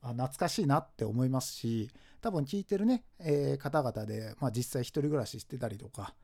[0.00, 6.14] 懐かしいなって思いますし多分聞いてるね、えー、方々で、まあ、実際一人暮らししてたりとか、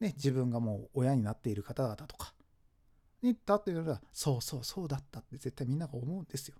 [0.00, 2.34] ね、自分がもう親になっている方々とか
[3.22, 6.56] にだっていうのはそうそうそうだったって絶対みんなが思うんですよ。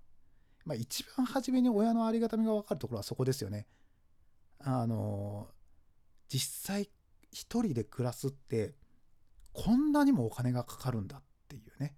[0.64, 3.66] まあ、一番初めに親のありがたみが分かるところはそこですよね。
[4.58, 5.48] あの
[6.32, 6.88] 実際
[7.32, 8.74] 一人で暮らすって
[9.52, 11.96] こんなにもお金がかかるんだっていうね。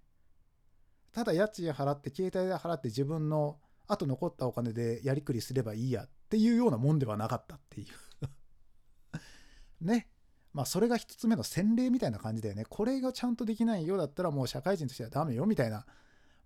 [1.13, 7.87] ただ家賃払って携帯で払って自分のあと残ったお金でやりくりすればいいやっていうようなもんではなかったっていう。
[9.85, 10.09] ね。
[10.51, 12.65] まあそれが一つ目の洗礼みたいな感じだよね。
[12.67, 15.85] これがちゃんとできないようだったらもう社会人としてはダメよみたいな。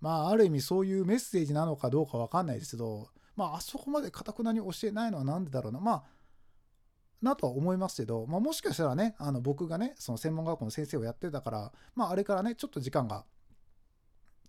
[0.01, 5.79] まあある意味そういうメッセージなのかどうかわかんないですけどまああそこまでかたくなに教えないのは何でだろうな。
[5.79, 6.03] まあ
[7.21, 13.25] なとは思いますけど、まあ、もしかしたらねあの僕がねその専門学校の先生をやってたからまああれからねちょっと時間が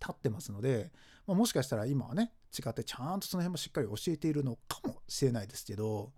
[0.00, 0.92] 経ってますので、
[1.26, 6.12] まあ、もしかしたら今はね違ってちゃんとその辺もしっかり教えているのかもしれないですけど、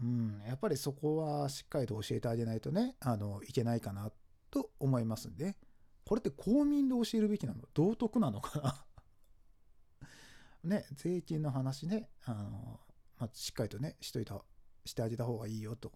[0.00, 4.10] うん、やっぱりそこはしっかりと教えてあげないとねあのいけないかな
[4.50, 5.56] と思いますんで
[6.06, 7.62] これって公民で教えるべきなの？
[7.74, 10.08] 道徳なのかな？
[10.64, 12.80] ね税金の話ねあの、
[13.18, 14.42] まあ、しっかりとねしといた
[14.84, 15.92] してあげた方がいいよと。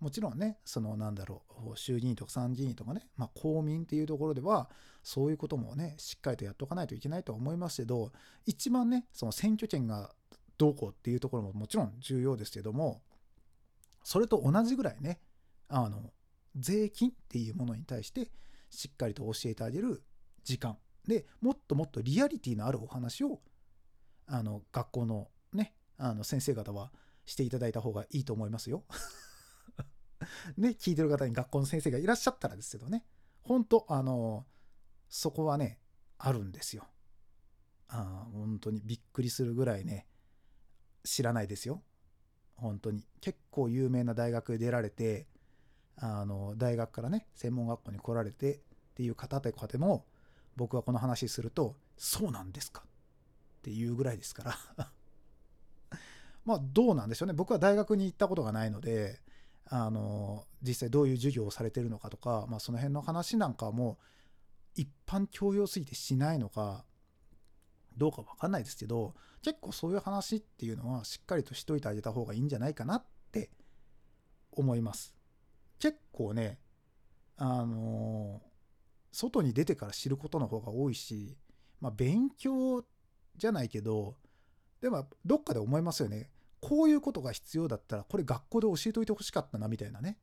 [0.00, 4.70] もちろんね、そのなんだろう、衆議院とか参議院とかね、まあ公民っていうところでは、
[5.02, 8.12] そういうこともね、しっかりとやっとかないといけないとは思いますけど、
[8.46, 10.14] 一番ね、その選挙権が
[10.56, 13.02] どうこうっていうところももちろん重要ですけども、
[14.04, 15.20] それと同じぐらいね、
[15.68, 16.12] あの、
[16.56, 18.30] 税金っていうものに対して
[18.70, 20.02] しっかりと教えてあげる
[20.44, 20.76] 時間。
[21.06, 23.40] でもっともっとリアリティのあるお話を
[24.26, 26.92] あの学校のねあの先生方は
[27.28, 28.84] していただいた方がいいと思いますよ
[30.56, 33.04] ね、聞いてる方に学校の先生がいらっしゃったらですけどね、
[33.42, 34.46] 本当あの、
[35.08, 35.78] そこはね、
[36.18, 36.86] あるんですよ。
[37.88, 40.06] あ本当にびっくりするぐらいね、
[41.04, 41.82] 知らないですよ。
[42.56, 43.06] 本当に。
[43.20, 45.28] 結構有名な大学出られて、
[45.96, 48.60] あの、大学からね、専門学校に来られてっ
[48.94, 50.06] ていう方とかでも、
[50.56, 52.82] 僕はこの話すると、そうなんですか？
[53.58, 54.92] っていうぐらいですから
[56.48, 57.34] まあ、どうなんでしょうね。
[57.34, 59.20] 僕は大学に行ったことがないので、
[59.66, 63.98] あの実際どういう授業をされてるのかとか、まあ、その辺の話なんかも
[64.74, 66.86] 一般教養すぎてしないのか
[67.98, 73.50] どうか分かんないですけど結構そういう話っていうのはしっかりとしといてあげた方がいいんじゃないかなって
[74.52, 75.14] 思います。
[75.78, 76.58] 結構ね
[77.36, 78.40] あの
[79.12, 81.36] 外に出てから知ることの方が多いし、
[81.82, 82.86] まあ、勉強
[83.36, 84.16] じゃないけど
[84.80, 90.18] でもどっかで思いますよねこういうことが必要だったらこれ学校で教えといてほしかったなみたいなね。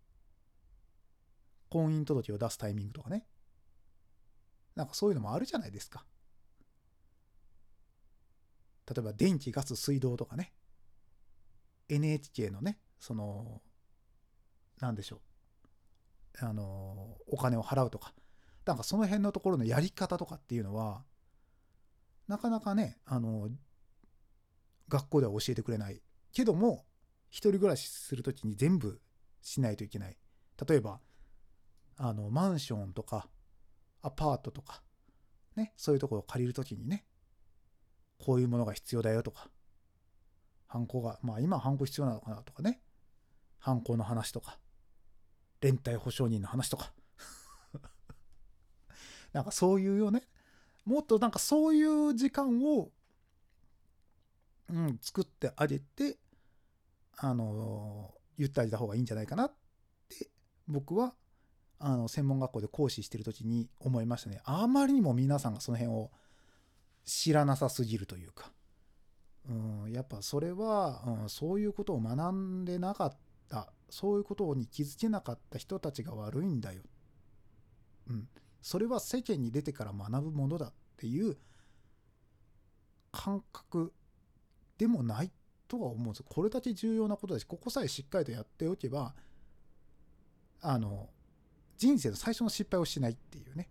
[1.70, 3.26] 婚姻届を出すタイミングとかね。
[4.76, 6.06] なんかそういうのもあるじゃないですか。
[8.88, 10.54] 例えば電気ガス水道とかね。
[11.90, 13.62] NHK のねその
[14.80, 15.18] 何でしょ
[16.42, 16.46] う。
[16.46, 18.14] あのお金を払うとか。
[18.66, 21.04] なんかその辺のところのやり方とかっていうのは
[22.28, 23.48] なかなかねあの
[24.90, 26.02] 学校では教えてくれない。
[26.36, 26.86] けども
[27.30, 29.02] 一人暮らしする時に全部
[29.42, 30.18] しないといけない。
[30.68, 31.00] 例えば
[31.98, 33.28] あのマンションとか
[34.02, 34.84] アパートとか
[35.56, 37.06] ねそういうところを借りる時にね
[38.20, 39.50] こういうものが必要だよとか
[40.68, 42.82] ハンコがまあ今ハンコ必要なのかなとかね
[43.60, 44.60] ハンコの話とか
[45.62, 46.94] 連帯保証人の話とか。
[49.34, 50.28] なんかそういうよね。
[50.86, 52.92] もっとなんかそういう時間を、
[54.70, 56.20] うん、作ってあげて
[57.18, 59.54] あの言ってあげた方がいいんじゃないかなっ
[60.10, 60.30] て
[60.68, 61.14] 僕は
[61.80, 64.42] あの専門学校で講師してる時に思いましたね。
[64.44, 66.12] あまりにも皆さんがその辺を
[67.06, 68.52] 知らなさすぎるというか、
[69.48, 76.82] うん、やっぱそれは、うん、そういうことを学んでなかったそういうことに気づけなかった人たちが悪いんだよ、
[78.10, 78.28] うん、
[78.62, 81.38] それは世間に出てから学ぶものだっていう
[83.12, 83.94] 感覚
[84.78, 85.32] でもない
[85.68, 89.14] とは思うんですこれだけ重要なことだしここさえしっかりとやっておけば
[90.62, 91.10] あの
[91.78, 93.70] 人生の最初の失敗をしないっていうね。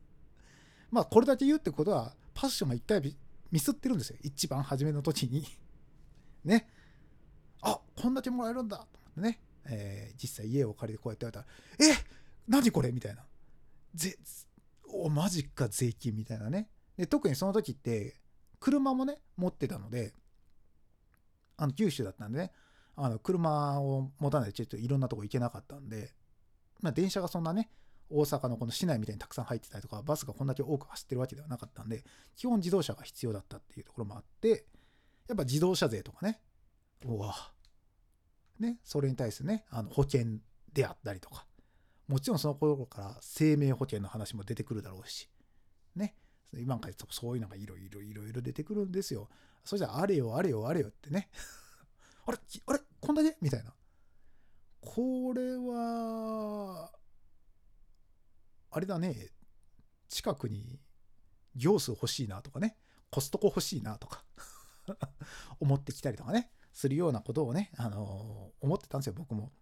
[0.90, 3.16] まあこれだけ言うってことはパッションが一回
[3.50, 4.18] ミスってるんですよ。
[4.22, 5.46] 一番初めの時に。
[6.44, 6.68] ね。
[7.62, 8.78] あこんだけもらえるんだ。
[8.78, 11.46] と思ってね、えー、実際家を借りてこうやって言わ
[11.76, 12.04] れたらえ
[12.46, 12.92] 何これ？
[12.92, 13.24] みたいな。
[13.94, 14.18] ぜ
[14.88, 16.68] おマジか税金みたいなね。
[16.96, 18.20] で特にその時って
[18.58, 20.12] 車もね持ってたので
[21.58, 22.52] あの九州だったんでね
[22.96, 26.14] あの車を持たないとちょっといろんなとこ行けなかったんで、
[26.80, 27.68] まあ、電車がそんなね
[28.10, 32.02] 大阪のこの市内みたいにたくさん入ってたりとかバスがこんだけ多く走ってるわけではなかったんで
[32.36, 34.64] 基本自動車が必要だったっていうところもあって
[35.28, 36.40] やっぱ自動車税とかね
[37.04, 37.34] うわ
[38.58, 40.38] ねそれに対するねあの保険
[40.72, 41.44] であったりとか
[42.08, 45.28] もちろんその頃から生命保険の話も出てくるだろうし
[45.94, 46.14] ね
[46.56, 49.28] 今からそういうのがいろいろいろいろ出てくるんですよ。
[49.64, 51.30] それじゃあれよあれよあれよってね。
[52.26, 53.36] あれあれこんだけ？
[53.40, 53.74] みたいな。
[54.80, 56.90] これは
[58.70, 59.30] あれだね。
[60.08, 60.80] 近くに
[61.54, 62.76] 行数欲しいなとかね、
[63.10, 64.24] コストコ欲しいなとか。
[65.60, 69.52] 思ってきたりとかね、するようなことをね、あのー、思ってたんですよ、僕も。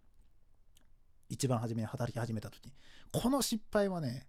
[1.28, 2.72] 一番初めに働き始めた時に。
[3.12, 4.28] この失敗はね、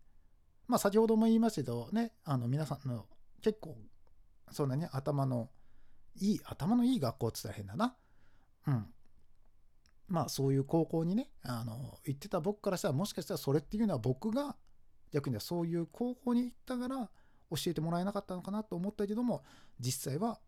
[0.68, 3.07] まあ先ほども言いましたけどね、あの皆さんの
[3.41, 3.78] 結構、
[4.52, 5.50] そんなに頭の
[6.20, 7.95] いい、頭のいい学校って言ったら変だな。
[8.68, 8.86] うん。
[10.08, 14.56] まあそういう高校にね、あの、行ってた僕からしたらもしかしたらそれっていうのは僕が
[15.12, 17.10] 逆にそういう高校に行ったから
[17.50, 19.43] 教えてもらえなかったのかなと思ったけども、
[19.80, 20.39] 実際は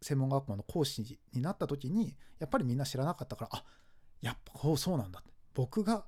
[0.00, 3.64] 専門学校の講師になった時に、やっぱりみんな知らなかったから、あ、
[4.20, 5.32] やっぱこうそうなんだって。
[5.54, 6.06] 僕が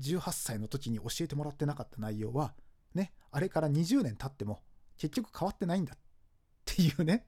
[0.00, 2.54] 18歳の時に教えてもらってなかった内容は、
[2.94, 4.62] ね、あれから20年経っても
[4.98, 5.96] 結局変わってないんだ
[6.70, 7.26] っていうね。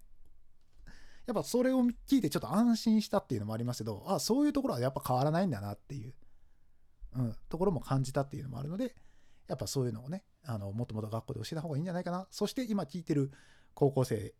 [1.27, 6.15] やっぱそれを聞いてちょっと安心したっていうのもありますけど、あそういうところはやっぱ変わらないんだなっていう、
[7.17, 8.95] うん、ところも感じたっていうのもあるので、
[9.47, 12.27] やっぱそういうのをね、あのもっともっと学校で教えた方がいいんじゃないかな。
[12.31, 13.31] そして今聞いてる
[13.75, 14.33] 高校生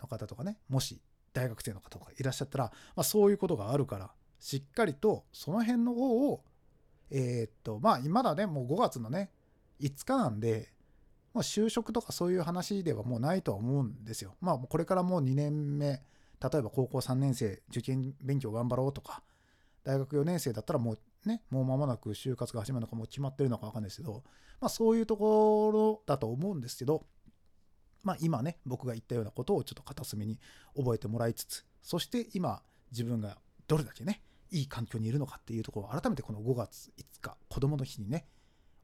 [0.00, 1.00] の方とかね、もし
[1.32, 6.44] 大学生の方とかいらっしゃったら、まあ、そういうことがあるから、しっかりとその辺の方を、
[7.10, 9.32] えー、っと、まあ、まだね、もう5月のね、
[9.80, 10.72] 5日なんで、
[11.36, 14.36] まあ、就職とかそういう話ではもうないとは思うんですよ。
[14.40, 19.22] まあ、これからもう2年目、例えば高校3年生、受験勉強頑張ろうとか、
[19.84, 24.24] 大学4年生だったらもうね、もう間もなく就活が始まるのかもう決まってるのか分かんないですけど、
[24.62, 27.04] まあそういうところだと思うんですけど、
[28.02, 30.40] まあ今ね、僕が言ったようなことをちょっと片隅に
[30.74, 32.62] 覚えてもらいつつ、そして今
[32.92, 33.36] 自分が
[33.68, 38.26] どれだけね、いい環境にいるのかっていうところを改めてこの5月5日、子供の日にね、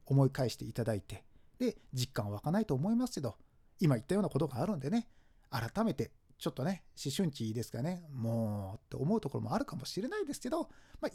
[0.05, 1.23] 思い返していただいて、
[1.63, 3.37] で、実感湧かないと思いますけど、
[3.79, 5.07] 今言ったようなことがあるんでね、
[5.49, 6.11] 改めて
[6.43, 11.11] ちょっとね、思春期ですかね、もうって思うところもあるかもしれないですけど、まあ、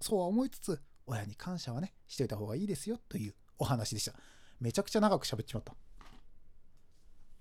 [0.00, 4.14] そうは思いつつ、親に感謝はね、しておいた方がいいですよというお話でした。
[4.60, 5.74] めちゃくちゃ長く喋っちまった。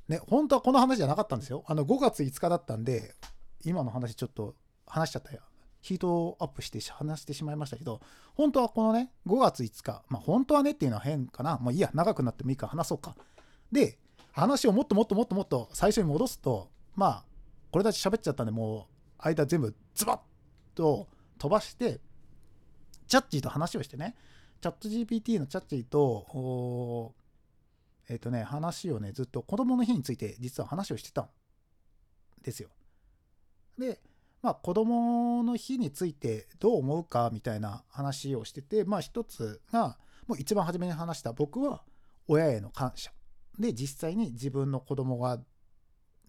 [0.08, 1.64] ね、本当はこの話じゃなかったんですよ。
[1.68, 3.14] あの5月5日だったんで、
[3.64, 4.56] 今の話ちょっと
[4.88, 5.42] 話しちゃったよ。
[5.86, 8.02] ヒートアップして話してしまいましたけど、
[8.34, 11.60] 本当はこのね、5月5日、まあ本当はねっていうのは変かな。
[11.60, 13.16] もういいや、長くなってもいいから話そうか。
[13.72, 14.00] で、
[14.32, 17.26] 話をもっともっともっともっと最初に戻すと、まあ、
[17.70, 18.88] これだけ喋っちゃったんで、も
[19.20, 20.20] う間全部ズバッ
[20.74, 21.08] と
[21.38, 22.02] 飛ばして、
[23.08, 24.16] チャッチーと話をしてね、
[24.62, 27.14] チャット GPT のチャッチーと、
[28.10, 31.30] えっ、ー、とね、話をね、ずっと子供の日について実は話をしてたん
[32.42, 32.70] ですよ。
[33.78, 34.00] で、
[34.46, 41.82] まあ子供の日についてどう思うかみたいな話をしてて、まあ一つが、もう一番初めに話した僕は
[42.28, 43.12] 親への感謝。
[43.58, 45.40] で、実際に自分の子供が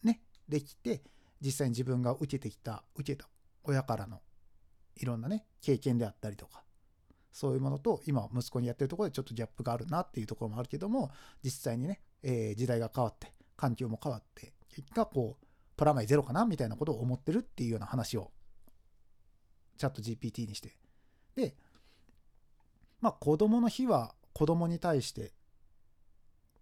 [0.03, 1.03] ね、できて、
[1.43, 3.29] 実際に自分が受けてきた、受けた
[3.65, 4.23] 親からの
[4.97, 6.65] いろんなね、経験であったりとか、
[7.33, 11.11] そういうものと今息子にやってるところでちょっとギャップがあるなっていうところもあるけども
[11.45, 15.46] 実際にね、えー、時代が変わって環境も変わって結果こう
[15.77, 18.31] プラマイゼロかなみたいなことを思ってるっていうような話を
[19.77, 20.77] チャット GPT にして。
[21.35, 21.55] で
[23.01, 25.33] まあ子供の日は子供に対して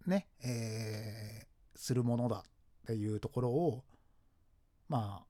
[0.05, 2.41] ね、えー、するものだっ
[2.85, 3.83] ていうところを
[4.89, 5.25] まあ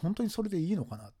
[0.00, 1.12] 本当にそれでいいのかな。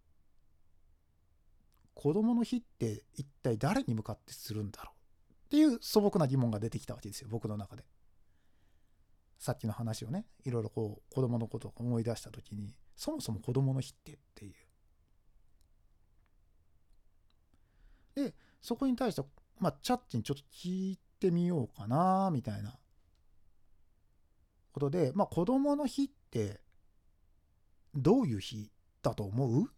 [1.94, 7.84] 子供の日って一体誰に向かってするんだろうっていう素朴な疑問が出てきたわけですよ僕の中で。
[9.38, 14.54] さっきの話をねいろいろこう子供のことを思い出した時にそもそも子供の日ってっていう
[18.16, 19.22] でそこに対して
[19.58, 22.76] まあチャッチにちょっと聞いてみようかなみたいな
[24.72, 26.60] ことでまあ子供の日って
[27.94, 28.70] どういう日
[29.02, 29.70] だと思う？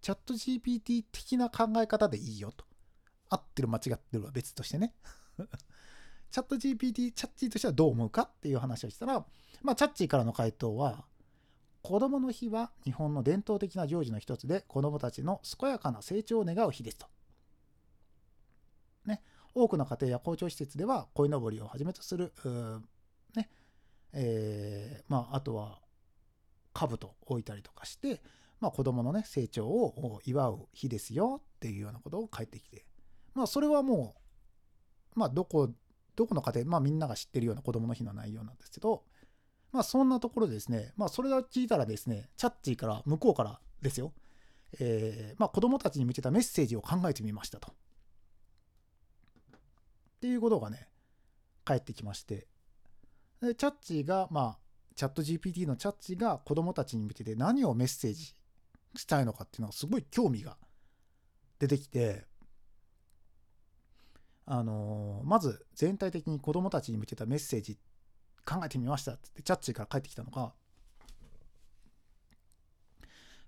[0.00, 2.64] チャット GPT 的な考え方でいいよと。
[3.30, 4.94] 合ってる間違ってるは別としてね。
[6.34, 9.24] チャット GPT、チャッチーとしてはどう思うかっていう話をしたら、
[9.62, 11.04] まあ、チャッチーからの回答は、
[11.80, 17.06] 子供の日は日本の伝統的な行事の一つで、子供たちの健やかな成長を願う日ですと。
[19.06, 19.22] ね、
[19.54, 22.32] 多くの家庭や校長施設では、鯉のぼりをはじめとする、
[23.36, 23.48] ね、
[24.12, 25.78] えー、まあ、あとは、
[26.72, 28.20] 兜を置いたりとかして、
[28.58, 32.84] まあ、子供のね、成長を祝う日ですよっていうようなことを書いてきて、
[33.34, 34.16] まあ、それはも
[35.14, 35.70] う、まあ、どこ、
[36.16, 39.02] どこの家庭、まあ、みんなが知ってるような子供の日の内容なんですけど、
[39.72, 44.12] まあ、そんなところでですね、まあ、それを聞いたらですね、チャッチーから向こうからですよ、
[44.78, 47.72] えー、まあ、子供たちに向けたメッセージを考えてみましたと。
[47.72, 47.74] っ
[50.20, 50.88] ていうことがね、
[51.64, 52.46] 返ってきまして、
[53.40, 54.58] でチャッチーが、まあ、
[54.94, 58.34] チャット GPT のチャッチーが子供たちに向けて何をメッセージ
[58.96, 60.56] したいのかっていうのがすごい興味が
[61.58, 62.24] 出てきて、
[64.46, 67.78] あの、まず全体的に子どもたちに向けたメッセージ
[68.44, 70.52] 考えてみましたってチャッチーから帰ってきたのが、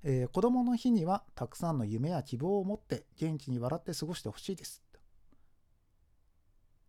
[0.02, 4.82] えー、子供の日にはたくさんの夢や希望を持って元気に笑って過ごしてほしいです。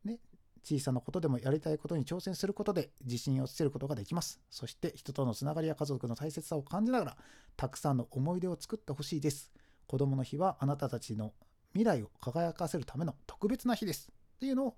[0.05, 0.19] ね、
[0.63, 4.39] 小さなことでもやりたいことに挑戦することで自信をつけることができます。
[4.49, 7.17] そして人とのつながりや家族の大切さを感じながら
[7.57, 9.51] たくさんの思い出を作ってほしいです。
[9.85, 11.33] 子供の日はあなたたちの
[11.74, 14.09] 未来を輝かせるための特別な日です。
[14.36, 14.76] っていうの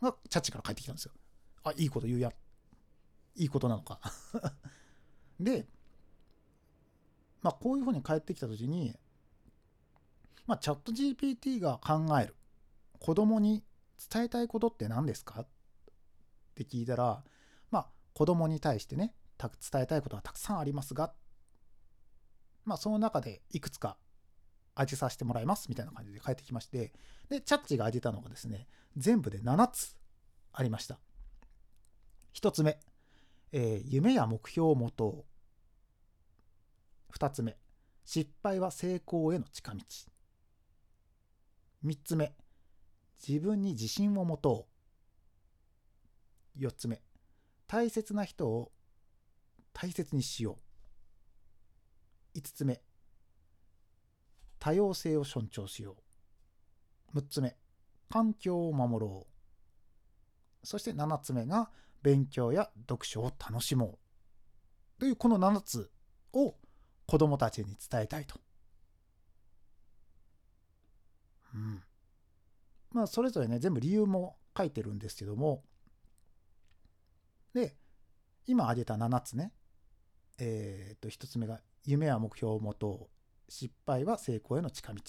[0.00, 1.12] がチャッチから帰ってきたんですよ。
[1.64, 2.32] あ、いいこと言うや。
[3.34, 3.98] いいことなのか
[5.40, 5.66] で、
[7.40, 8.94] まあ、こういうふうに返ってきた時に、
[10.46, 12.36] まあ、チャット GPT が考える
[12.98, 13.64] 子供に
[14.10, 15.40] 伝えたいことって何ですか？
[15.40, 15.46] っ
[16.54, 17.24] て聞いたら、
[17.70, 21.14] まあ、子供に対してね伝えたいことはたくさんありますが、
[22.64, 23.96] まあ、その中でいくつか
[24.74, 26.92] 当てさせてもらいますみたいな感じで返ってきまして
[27.28, 28.66] でチャッチが当てたのがですね
[28.96, 29.96] 全部で7つ
[30.52, 30.98] ありました。
[32.34, 32.78] 1つ目、
[33.52, 35.24] えー、夢や目標を持と
[37.10, 37.12] う。
[37.16, 37.56] 2つ目
[38.04, 39.80] 失敗は成功への近道。
[41.84, 42.34] 3つ目
[43.26, 44.66] 自分に自信を持と
[46.56, 46.64] う。
[46.64, 47.00] 4つ目
[47.66, 48.72] 大切な人を
[49.72, 50.58] 大切にしよ
[52.34, 52.38] う。
[52.38, 52.80] 5つ目
[54.62, 55.96] 多様性を尊重しよ
[57.12, 57.18] う。
[57.18, 57.56] 6つ目
[58.08, 60.66] 環境を守ろう。
[60.66, 63.98] そして7つ目が勉強や読書を楽しも
[64.98, 65.00] う。
[65.00, 65.90] というこの7つ
[66.32, 66.54] を
[67.06, 68.40] 子供たちに伝えたいと。
[71.52, 71.82] うん。
[72.92, 75.64] まあそれぞれね全部理由も書いてるんですけども。
[77.52, 77.74] で
[78.46, 79.52] 今挙げた7つね。
[80.38, 83.21] えっ、と1つ目が夢や目標を持とう。
[83.52, 85.00] 失敗は成功への近道。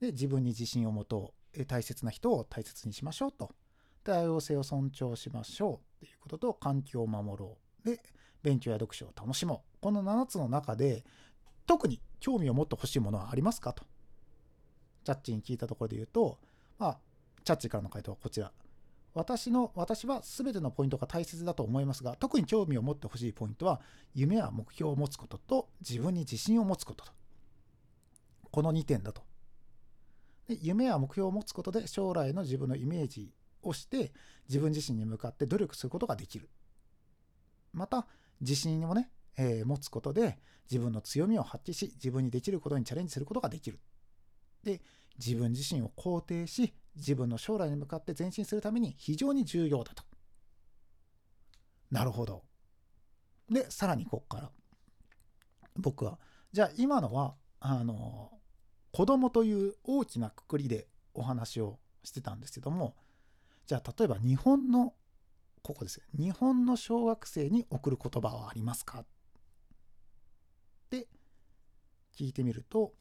[0.00, 1.64] で自分に自信を持とう。
[1.64, 3.50] 大切な人を大切にしましょうと。
[4.04, 6.04] 多様性を尊重しましょう。
[6.04, 7.86] っていうことと環境を守ろう。
[7.86, 8.02] で
[8.42, 9.78] 勉強や読書を楽しもう。
[9.80, 11.02] この7つの中で
[11.66, 13.84] 特に興味を持ってほしいものはありますかと。
[15.04, 16.38] チャッチに聞いたところで言うと
[16.78, 16.98] まあ
[17.44, 18.52] チャッチからの回答はこちら。
[19.12, 23.80] 私の私は全てのポイントが大切だと思いますが特に興味を持ってほしいポイントは
[24.14, 27.12] 夢や目標を持つことと自分に自信を持つことと。
[28.50, 29.22] この2点だと。
[30.48, 33.32] で夢や目標を持つことで将来の自分のイメージ
[33.62, 34.12] をして
[34.48, 36.48] 自分自身に向かって努力することができる。
[37.72, 38.06] また
[38.40, 40.38] 自信をね、えー、持つことで
[40.70, 43.78] 自分の強みを発揮し自分にできることにチャレンジすることができる。
[44.62, 44.80] で
[45.18, 50.04] 自分自身を肯定し自分の将来に向かって前進するために非常に重要だと。
[51.90, 52.44] なるほど。
[53.48, 54.50] でさらにここから。
[55.76, 56.18] 僕は
[56.52, 58.32] じゃあ今のはあの
[58.92, 62.96] 子供という大きなくくりでお話をしてたんですけども
[63.66, 64.94] じゃあ例えば日本の
[65.62, 66.04] ここですよ。
[66.18, 69.00] 日本の小学生に送る言葉はありますか？
[69.00, 69.06] っ
[70.90, 71.06] て
[72.16, 72.92] 聞いてみると、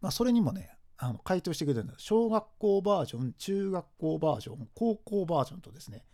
[0.00, 6.04] まあ、それにもねあの回答してくれるんです小学校バージョン中学校バージョン高校バージョンとですね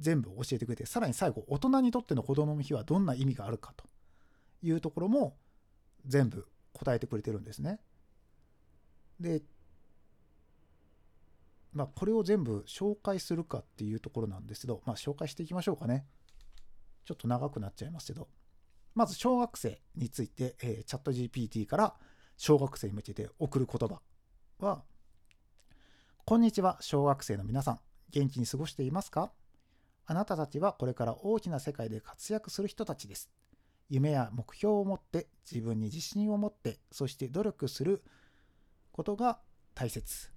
[0.00, 3.84] 全部教えてくれてさらに最後大人にとっての子供の日はどんな意味があるかと
[4.62, 5.36] いうところも
[6.06, 7.78] 全部答えてくれてるんですね。
[9.20, 9.42] で
[11.72, 16.04] まあ、これを全部紹介するかっていうところなんですけど、まあ、紹介していきましょうかね。
[17.04, 18.28] ちょっと長くなっちゃいますけど。
[18.94, 21.94] まず、小学生について、えー、チャット GPT から
[22.36, 24.00] 小学生に向けて送る言葉
[24.58, 24.82] は、
[26.24, 27.80] こんにちは、小学生の皆さん。
[28.10, 29.32] 元気に過ごしていますか
[30.06, 33.30] あなたたちはこれから大きな世界で活躍する人たちです。
[33.88, 38.02] 夢や目標を持って自分に自信を持ってそして努力する
[38.90, 39.38] ことが
[39.74, 40.30] 大切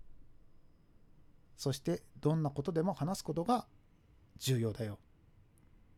[1.56, 3.66] そしてどんなことでも話すことが
[4.38, 5.00] 重要だよ。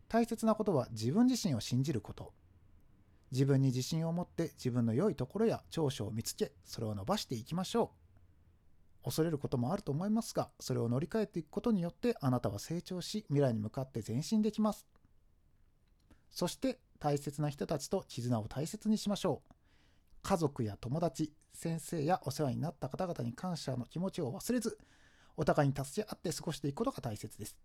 [0.08, 2.32] 大切なことは自分自身を信じること。
[3.32, 7.92] 自分に自信を持って自分の良いところや長所を見つけ、それを伸ばしていきましょ
[9.04, 9.04] う。
[9.04, 14.86] 恐れることもあると思いますが、それを乗り換えていくことによってあなたは成長し、未来に向かって前進できます。
[16.30, 19.54] そして大切な人たちと絆を大切にしましょう。
[20.24, 24.78] 家族や友達、先生やお世話になった方々に感謝の気持ちを忘れず、
[25.38, 27.58] お互いに助け合って過ごしていくことが大切です。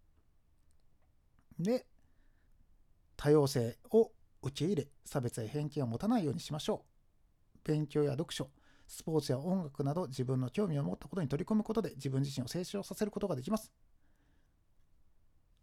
[1.59, 1.87] で、
[3.17, 7.59] 多様性を受け入れ、差別や偏見を持たないようにしましょう。
[7.65, 8.51] 勉強や読書、
[8.87, 13.73] スポーツや音楽など自分の興味を持ったことに取り組むことで自分自身を成長させることができます。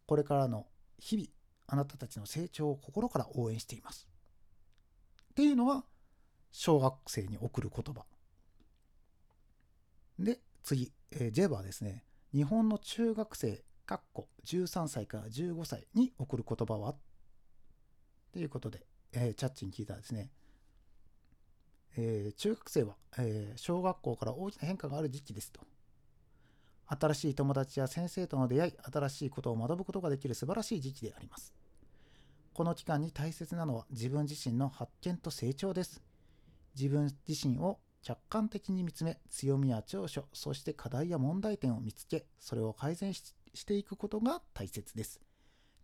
[0.05, 0.65] これからの
[0.97, 1.27] 日々、
[1.67, 4.07] あなたたちの成長を心から応援しています。
[5.31, 5.85] っていうのは、
[6.51, 8.05] 小学生に送る言葉。
[10.17, 12.03] で、次、えー、ジェバはですね、
[12.33, 16.95] 日本の中学生かっこ13歳から15歳に送る言葉は
[18.31, 20.29] ということで、えー、チャッチに聞いたらですね、
[21.97, 25.61] えー、中学生は、えー、小学校から大きな変化がある時期ですと。
[26.85, 31.53] 新しい友達や先生との出会い、新しいことを学ぶことができる素晴らしい時期であります。
[32.53, 36.01] この期間に大切なのは自分自身の発見と成長です。
[36.75, 43.33] 自分自身を客観的に見つめ、強みや長所、そして課題や問題点を見つけ、それを改善し
[43.65, 45.21] ていくことが大切です。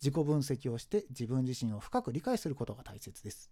[0.01, 3.51] 自己分析をして自分自身を深く理解することが大切です。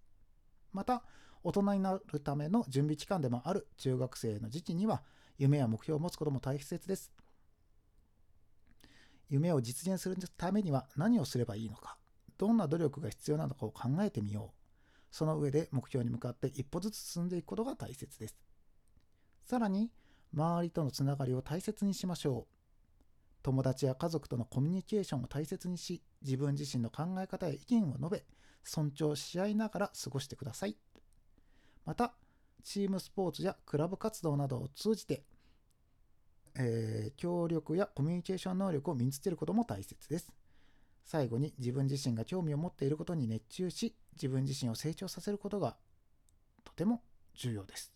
[0.72, 1.04] また、
[1.44, 5.04] 大人になるための準備期間でもある中学生の時期には、
[5.38, 7.12] 夢や目標を持つことも大切です。
[9.30, 11.98] 夢を実現するためには何をすればいいのか、
[12.38, 14.64] どんな努力が必要なのかを考えてみよう。
[15.12, 18.36] その上で目標に向かって一歩ずつ進んでいくことが大切です。
[19.44, 19.92] さらに、
[20.34, 22.53] 周りとのつながりを大切にしましょう。
[23.44, 28.24] 友達や家族とのコミュニケーションを大切にし、自分自身の考え方や意見を述べ、
[28.64, 30.78] 尊重し合いながら過ごしてください。
[31.86, 32.16] また、
[32.64, 35.26] チームスポーツやクラブ活動などを通じて、
[36.56, 40.32] えー、協力やコミュニケーション能力を身につけることも大切です。
[41.04, 45.76] 最後に自分自身が興味を持っていることに熱中し、自分自身を成長させることが
[46.64, 47.04] とても
[47.36, 47.92] 重要です。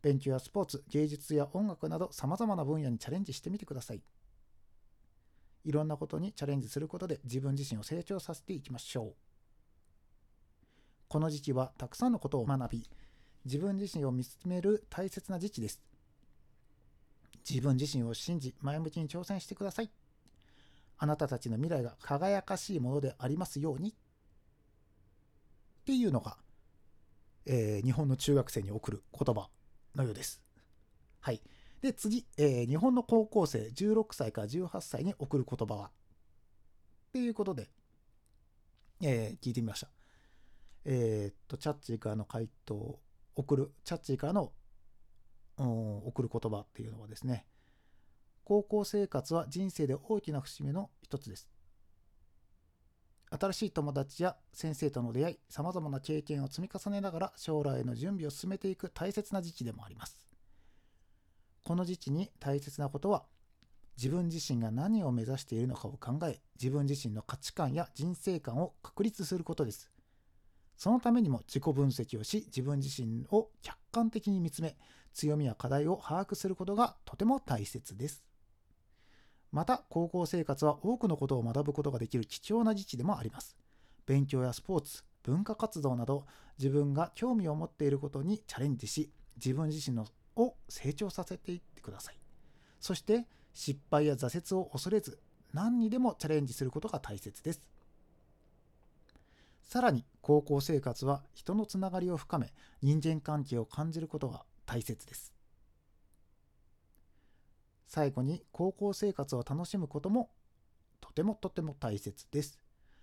[0.00, 4.00] 勉強やスポーツ、芸術や音楽など様々な分野にチャレンジしてみてください。
[5.64, 9.14] いろんなことにチャレンジすることで自分自身を成長させていきましょう。
[11.08, 12.88] この時期はたくさんのことを学び、
[13.44, 15.82] 自分自身を見つめる大切な時期です。
[17.48, 19.90] 自分自身を信じ、前向きに挑戦してください。
[20.98, 23.90] あなたたちの未来が輝かしいものでありますように。
[23.90, 23.94] っ
[25.84, 26.36] ていうのが、
[27.46, 29.48] えー、日本の中学生に送る言葉
[29.96, 30.40] のようです。
[31.20, 31.40] はい。
[31.80, 35.86] で、次、えー、日本の高校生16歳から18歳に送る言葉は？
[35.86, 35.90] っ
[37.12, 37.70] ていうことで、
[39.02, 39.88] えー、聞いてみました。
[40.84, 43.00] えー、っと、チャッチーからの回答、
[43.34, 44.52] 送る、チャッチーからの、
[45.58, 47.46] うん、送る言葉っていうのはですね、
[48.44, 51.48] 高校生活は人生で大きな節目の一つです。
[53.30, 60.29] 新しい友達や先生との出会い、様々な経験を積み重ねながら将来への準備を進めていく大切な時期でもあります。
[61.64, 63.24] この時期に大切なことは
[63.96, 69.90] 自分自身が何を目指しているのかを考え自分自身の価値観や人生観を確立することです。
[70.76, 74.76] そのためにも自己分析をし自分自身を客観的に見つめ
[75.12, 78.24] 強みや課題を把握することがとても大切です。
[79.52, 83.56] また高校生活は多くのことを学ぶことができる貴重な時期でもあります。
[84.06, 86.24] 勉強やスポーツ文化活動など
[86.58, 90.06] 自分が興味を持っていることにチャレンジし自分自身の
[90.40, 92.16] を成長させていってください。
[92.80, 95.18] そして失敗や挫折を恐れず
[95.52, 97.62] 何にでもチャレンジすることが大切です。
[99.64, 105.32] さらに高校生活は人のつながりを深め人間関係を感じることが大切です。
[107.86, 110.30] 最後に高校生活を楽しむことも
[111.00, 112.58] とてもとても大切です。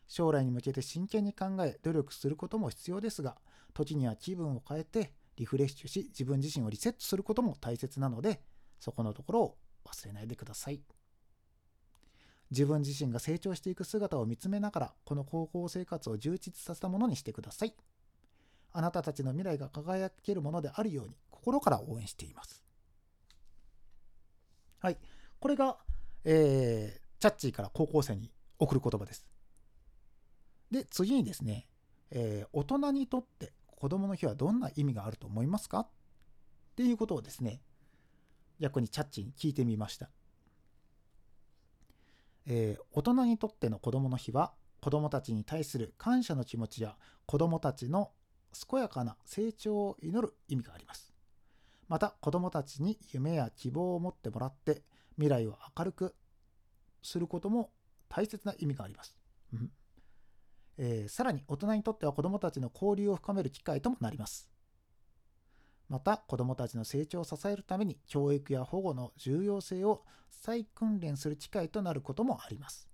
[0.08, 3.36] 将来に向けて真剣に考え努力することも必要ですが
[3.74, 8.42] 時には気分を変えてリフレッシュし自分自身をリセットすることも大切なので
[8.80, 10.82] そこのところを忘れないでください。
[12.50, 17.76] 自分自身が成長していく姿を見つめながらこの高校生活を充実させたものにしてください。
[18.72, 22.64] あなたたちの未来が輝けるものであるように心から応援しています。
[24.80, 24.98] はい。
[25.40, 25.78] これが、
[26.24, 29.26] えー、チャッチーから高校生に送る言葉です。
[30.72, 31.68] で次にですね、
[32.12, 35.82] えー、大人にとって子供の日はどんな意味があると思いますか？
[35.82, 35.88] っ
[36.76, 37.62] ていうことをですね、
[38.60, 40.10] 逆にチャッチに聞いてみました。
[42.48, 46.96] えー、大人にとっての子供の日は、子供たちに対する感謝の気持ちや
[47.28, 48.12] 子供たちの
[48.70, 51.14] 健やかな成長を祈る意味があります。
[51.88, 54.82] また子供たちに夢や希望を持ってもらって
[55.18, 56.16] 未来を明るく
[57.04, 57.70] することも
[58.10, 59.16] 大切な意味があります。
[59.54, 59.72] うん
[60.78, 64.50] えー、さらに大人にとっては子どもたちの交流を深める機会ともなります。
[65.90, 72.90] また子どもたちの成長を支えるために教育や保護の重要性を再訓練する機会となることもあります。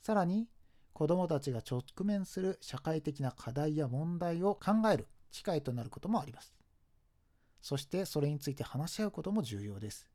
[0.00, 0.48] さらに
[0.92, 6.54] 子どもたちが直面する社会的な課題や問題を考える機会となることもあります。
[7.60, 10.08] そしてそれについて話し合うことも重要です。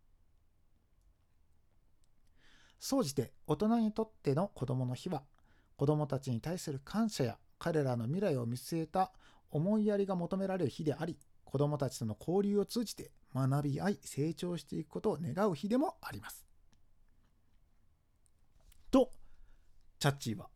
[2.80, 5.24] 総じて大人にとっての子どもの日は
[5.78, 9.12] 子どもたちに対する感謝や彼らの未来を見据えた
[9.50, 16.46] 思いやりが求められる日であり子どもたちとの交流を通じて学び合い成長していくことを願う日でもあります
[18.92, 19.12] と
[20.00, 20.50] チャッチーは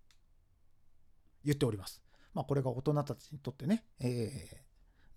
[1.43, 2.03] 言っております。
[2.33, 4.63] まあ、これが大人たちにとってね、え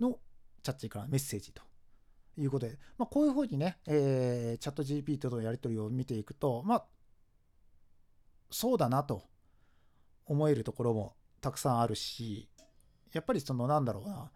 [0.00, 0.18] ー、の
[0.62, 1.62] チャッチーからのメッセージと
[2.38, 6.84] いうことで、まあ、こういうふうにね、えー、チャット GPT とのやり取りを見ていくと、まあ、
[8.50, 9.22] そうだなと
[10.26, 12.48] 思えるところもたくさんあるし、
[13.12, 14.30] やっぱりそのなんだろうな、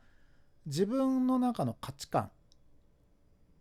[0.66, 2.30] 自分の中の価値観、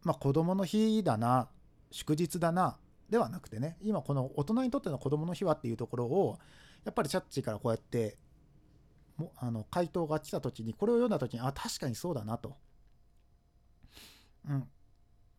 [0.03, 1.49] まあ子供の日だな、
[1.91, 2.77] 祝日だな、
[3.09, 6.37] ではなくてね、今この大人にとっての子供の日はっていうところを、
[6.83, 8.17] やっぱりチャッチーからこうやって
[9.17, 12.55] もあの回答が来た時にこれを読んだ時にあ確かにそうだなと。
[14.49, 14.67] うん、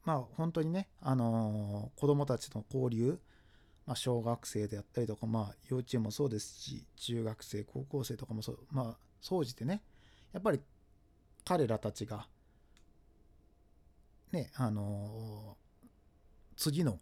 [0.05, 3.19] まあ本当にね、あのー、子供たちの交流、
[3.89, 9.81] まあ、小学生であったりとか、まあ、幼稚園もそうですし中学生高校生とかもそうまあ総じてね
[10.35, 10.61] やっぱり
[11.43, 12.27] 彼らたちが
[14.31, 15.89] ねあのー、
[16.59, 16.99] 次の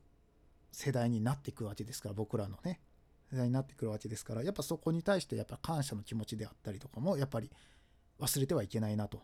[0.71, 2.79] 世代になっていくわけですから僕らのね
[3.33, 7.51] 世代になってくるわけですからやっぱそこに対してやっぱ感謝の気持ちであったりとかもやっぱり
[8.21, 9.23] 忘れてはいけないなと。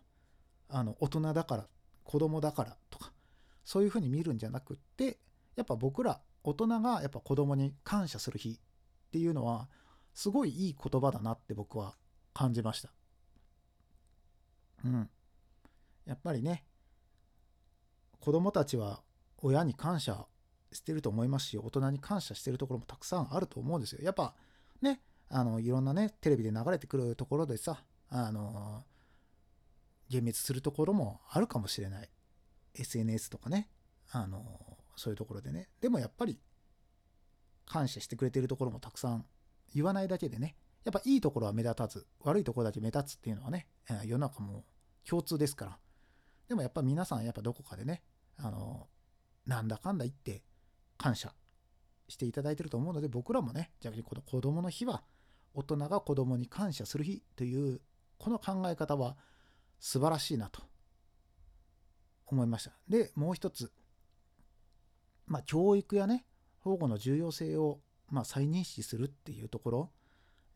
[0.68, 1.66] あの大人だから
[2.02, 3.12] 子供だからとか
[3.64, 5.18] そういうふうに見るんじゃなくって
[5.54, 9.68] やっぱ僕ら大人がやっぱ子供に感謝する日っていうのは
[10.14, 11.94] すごいいい言葉だなって僕は
[12.34, 12.90] 感じました。
[14.84, 15.10] うん。
[16.06, 16.64] やっぱりね
[18.18, 19.02] 子供たちは
[19.38, 20.26] 親に感謝
[20.72, 24.00] してると思いますし大人に感謝してるところもたくさんあると思うんですよ。
[24.02, 24.34] やっぱ
[24.80, 28.84] ねあのいろんなねテレビで流れてくるところでさあの
[30.08, 32.10] 幻滅するところもあるかもしれない。
[32.74, 33.68] SNS とかね
[34.10, 35.68] あのそういうところでね。
[35.80, 36.38] でもやっぱり
[37.66, 39.24] 感謝してくれてるところもたくさん
[39.74, 40.56] 言わないだけでね。
[40.84, 43.68] やっぱいいところは目立たず悪いところだけ目立つっていうのはね
[44.04, 44.64] 世の中も
[45.08, 45.78] 共通ですから。
[46.48, 48.02] でもやっぱ皆さんやっぱどこかでね
[48.36, 48.88] あの
[49.46, 50.42] なんだかんだ言って
[50.98, 51.32] 感謝
[52.08, 55.02] していただいてると思うので僕らもね逆にこの子供の日は
[55.54, 57.80] 大人が子供に感謝する日という
[58.18, 59.16] この考え方は
[59.78, 60.62] 素晴らしいなと
[62.26, 62.72] 思いました。
[62.88, 63.72] で、もう一つ、
[65.32, 66.26] まあ、教育やね、
[66.60, 67.80] 保護の重要性を、
[68.10, 69.90] まあ、再認識するっていうところ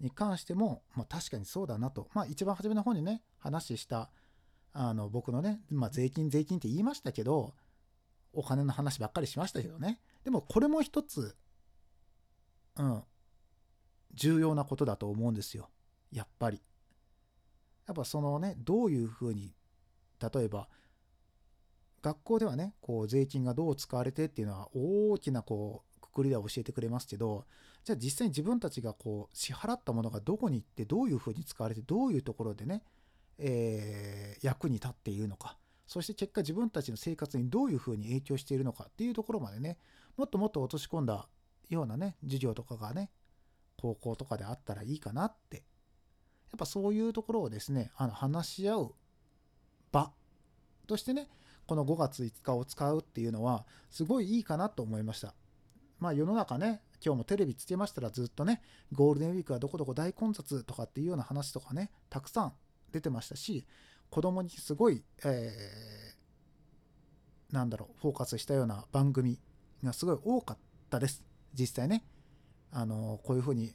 [0.00, 4.10] に関しても、まあ、確かにそうだなと、まあ、一番初めの方にね、話した
[4.74, 7.54] あの僕のね、まあ、税金、税金って言いましたけど、
[8.34, 11.34] お金の話ばっかりしましたけどね、でもこれも一つ、
[12.76, 13.02] うん、
[14.12, 15.70] 重要なことだと思うんですよ、
[16.12, 16.60] やっぱり。
[17.86, 19.54] やっぱそのねどういうふうに
[20.20, 20.68] 例えば
[22.06, 27.44] 学校ではねこう税金がどう使われてっていうのは大きなこうくくりでは教えてくれますけど
[27.84, 32.82] じゃあ実際に自分たちがこう支払ったものがどこに行ってどういうふうに使われてどういうところでね、
[33.38, 39.76] えー、役に立っているのかそして結果自分たちの生活にどういうふうに影響しているのかっていうところまでね
[40.16, 41.28] もっともっと落とし込んだ
[41.70, 43.10] ようなね授業とかがね
[43.76, 45.64] 高校とかであったらいいかなって。
[46.52, 48.94] やっぱそういうところをですね、あの話し合う
[49.90, 50.12] 場
[50.86, 51.28] としてね、
[51.66, 55.34] この5月5日を使うっていうのは、すごいいいかなと思いました。
[55.98, 58.62] まあ世の中ね、今日もテレビつけましたらずっとね、
[58.92, 62.52] ゴールデンウィークはどこどこ大混雑とかっていうような話とかね、たくさん
[62.92, 63.66] 出てましたし、
[64.10, 69.40] 子供にすごい、えー、なんだろう、フォーカスしたような番組
[69.82, 70.58] がすごい多かっ
[70.90, 71.22] たです。
[71.54, 72.04] 実際ね。
[72.70, 73.74] あの、こういうふうに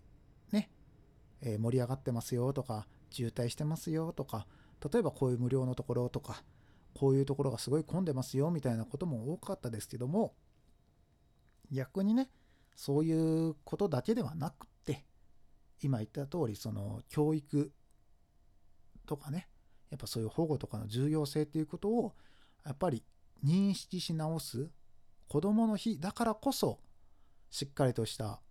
[1.41, 4.45] え盛り上がってますよとか渋滞してますよとか
[4.91, 6.43] 例えばこういう無料のところとか
[6.93, 10.33] こういうところがすごい混んでますよみたいなことも多かったですけども
[11.71, 12.29] 逆にね
[12.75, 15.05] そういうことだけではなくって
[15.81, 17.71] 今言った通りその教育
[19.05, 19.47] とかね
[19.89, 22.13] やっぱそういう保護とかの重要性っていうことを
[22.65, 23.03] やっぱり
[23.45, 24.69] 認識し直す
[25.27, 26.79] 子どもの日だからこそ
[27.49, 28.41] しっかりとした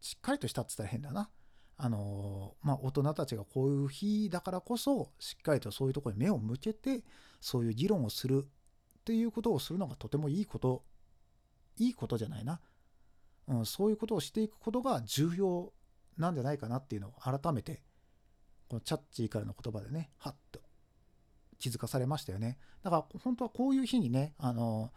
[0.00, 1.30] しっかりとしたって言ったら変だな。
[1.78, 7.02] あのまあ、大人たちがこういう日だからこそしっかりとそういうところに目を向けて
[7.40, 8.48] そういう議論をするっ
[9.04, 10.82] ていうことをするのがとてもいいこと
[11.78, 12.60] いいことじゃないな、
[13.48, 15.72] うん、そういうことをしていくことが重要
[16.16, 17.82] なんじゃないかなっていうのを改めて
[18.68, 20.60] このチャッチーからの言葉でねはっと
[21.58, 22.58] 気づかされましたよね。
[22.82, 24.92] だから本当はこういう日にねあの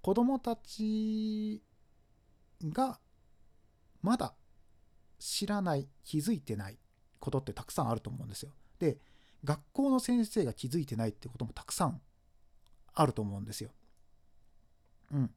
[0.00, 1.62] 子供たち
[2.64, 2.98] が
[4.02, 4.34] まだ
[5.20, 6.78] 知らない気づいてない
[7.20, 8.50] ことってたくさんあると思うんですよ。
[8.80, 8.98] で
[9.44, 12.00] 学校の先生が気づいてないってこともたくさん
[12.92, 13.70] あると思うんですよ。
[15.12, 15.30] うん。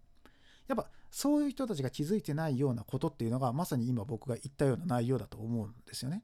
[0.68, 6.24] やっぱそういう人たちが気づいてないようなことっていうのがまさに今僕が言ったような内容だと思うんですよね。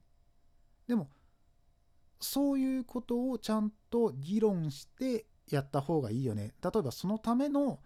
[0.87, 1.09] でも
[2.19, 6.53] そういうことをちゃんと議論してやった方がいいよね。
[6.61, 7.79] 例えばそのための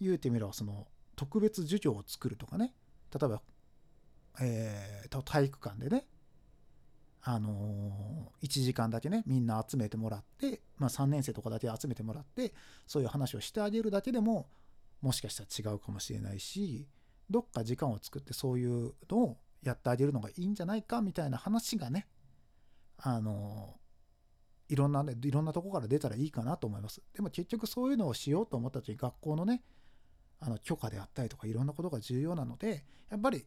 [0.00, 2.74] 言うてみればその特別授業を作るとかね。
[3.12, 3.42] 例えば
[4.40, 6.06] えー、と体育館でね、
[7.22, 12.52] あのー、1時間だけねみんな集めてもらって、まあ、3年生とかだけ集めてもらって
[12.86, 14.48] そういう話をしてあげるだけでも
[15.00, 16.86] もしかしたら違うかもしれないし
[17.30, 22.06] どっか時間を作ってそういうのをやってあげるのがいいんじゃないかみたいな話がね
[22.96, 23.76] あの
[24.68, 27.02] いろんなねいろんなとこから出たらいいかなと思います。
[27.14, 29.62] でも結局そういうのをしようと思った時学校のね
[30.40, 33.46] あの許可であったりとかいろんなことが重要なのでやっぱり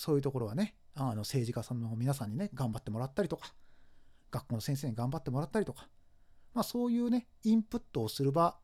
[0.00, 3.52] そういうところはねあの政治家さんの皆さんにね頑張ってもらったりとか
[4.30, 5.88] 学校の先生に頑張ってもらったりとか
[6.54, 8.56] まあそういうねインプットをする場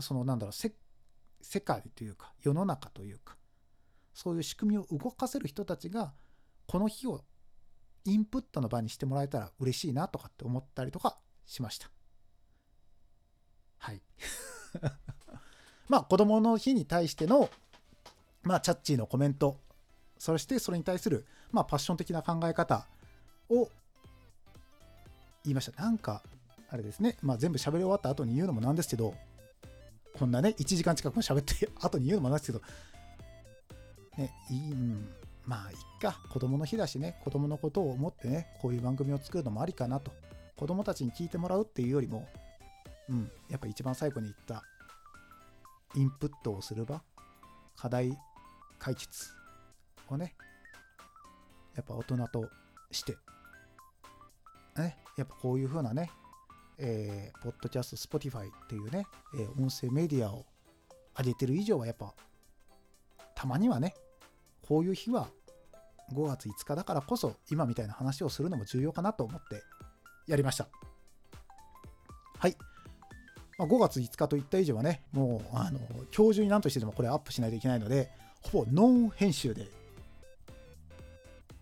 [0.00, 3.36] そのなんだろう世界というか世の中というか
[4.14, 6.12] そういう仕組みを動かせる人たちが
[6.66, 7.20] この日を
[8.04, 11.88] インプットの場にしてもらえたら嬉しいなとかって思ったりとかしました。
[13.78, 14.02] はい。
[15.88, 17.48] まあ子供の日に対しての
[18.42, 19.60] まあチャッチーのコメント
[20.18, 22.86] そしてそれに対するまあパッション的な考え方
[23.50, 23.68] を
[25.44, 25.82] 言いました。
[25.82, 26.22] なんか
[26.68, 27.16] あれですね。
[27.22, 29.14] まあ全部喋り終わった後に言うのもなんですけど
[30.18, 32.62] こんなね1時間近くも喋って 後に言うのもなんですけど
[34.16, 35.08] ねいい、うん、
[35.44, 36.20] まあいっか。
[36.30, 37.20] 子供の日だしね。
[37.22, 40.12] 子供のことを思ってねこういう番組を作るのもありかなと。
[40.56, 42.26] 子供たちに聞いてもらうっていうよりも
[43.08, 44.64] うんやっぱ一番最後に言った
[45.94, 47.02] インプットをする場
[47.76, 48.18] 課題
[48.78, 49.30] 解決
[50.14, 50.34] をね。
[51.74, 52.48] やっぱ大人と
[52.90, 53.16] して。
[54.76, 54.96] ね。
[55.16, 56.10] やっぱこういう風なね。
[56.78, 60.44] えー、ポッドキャスト、スポティファイっていうね、えー、音声メディアを
[61.18, 62.14] 上げてる以上はやっぱ
[63.34, 63.94] たまにはね
[64.60, 65.28] こういう日は
[66.12, 69.62] 5月5日だからこそ今みたいな話をするのも重要かなと思って
[70.26, 70.68] やりました。
[72.38, 72.56] はい。
[73.58, 75.78] まあ、5月5日といった以上はね、もう、あの、
[76.14, 78.10] 今日中に何としてでもこれアップしないといけないので、
[78.42, 79.66] ほぼノン編集で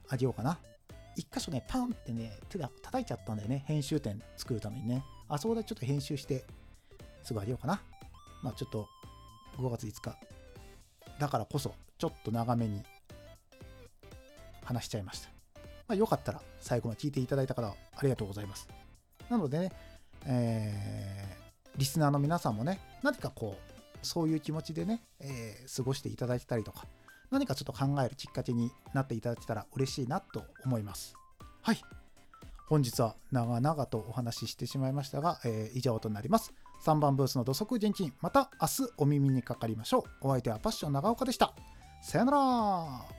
[0.08, 0.58] あげようかな。
[1.16, 3.64] 一箇所ね、パンってね、手が叩いちゃったんだよね。
[3.66, 5.04] 編集点作るためにね。
[5.28, 6.44] あそこでちょっと編集して、
[7.22, 7.80] すぐあげようかな。
[8.42, 8.88] まあちょっと、
[9.56, 10.16] 5月5日。
[11.18, 12.82] だからこそ、ちょっと長めに
[14.64, 15.28] 話しちゃいました。
[15.86, 18.68] まあ、よかったら最後まで聞いていただいた方ありがとうございます。
[19.28, 19.72] なのでね、
[20.26, 26.86] えー、リスナーの皆さんもね、何かこう、そういう気持ちでね、えー、過ごしていただけたりとか、
[27.30, 31.14] 何かちょっと考えるきっかけになっていただけたら嬉しいなと思います。
[31.62, 31.80] はい。
[32.66, 36.52] 本日は長々とお話ししてしまいましたが、えー、以上となります。
[36.84, 40.28] 3番ブースの土足現金、また明日お耳にかかりましょう。
[40.28, 41.54] お相手はパッション長岡でした。
[42.02, 43.13] さよなら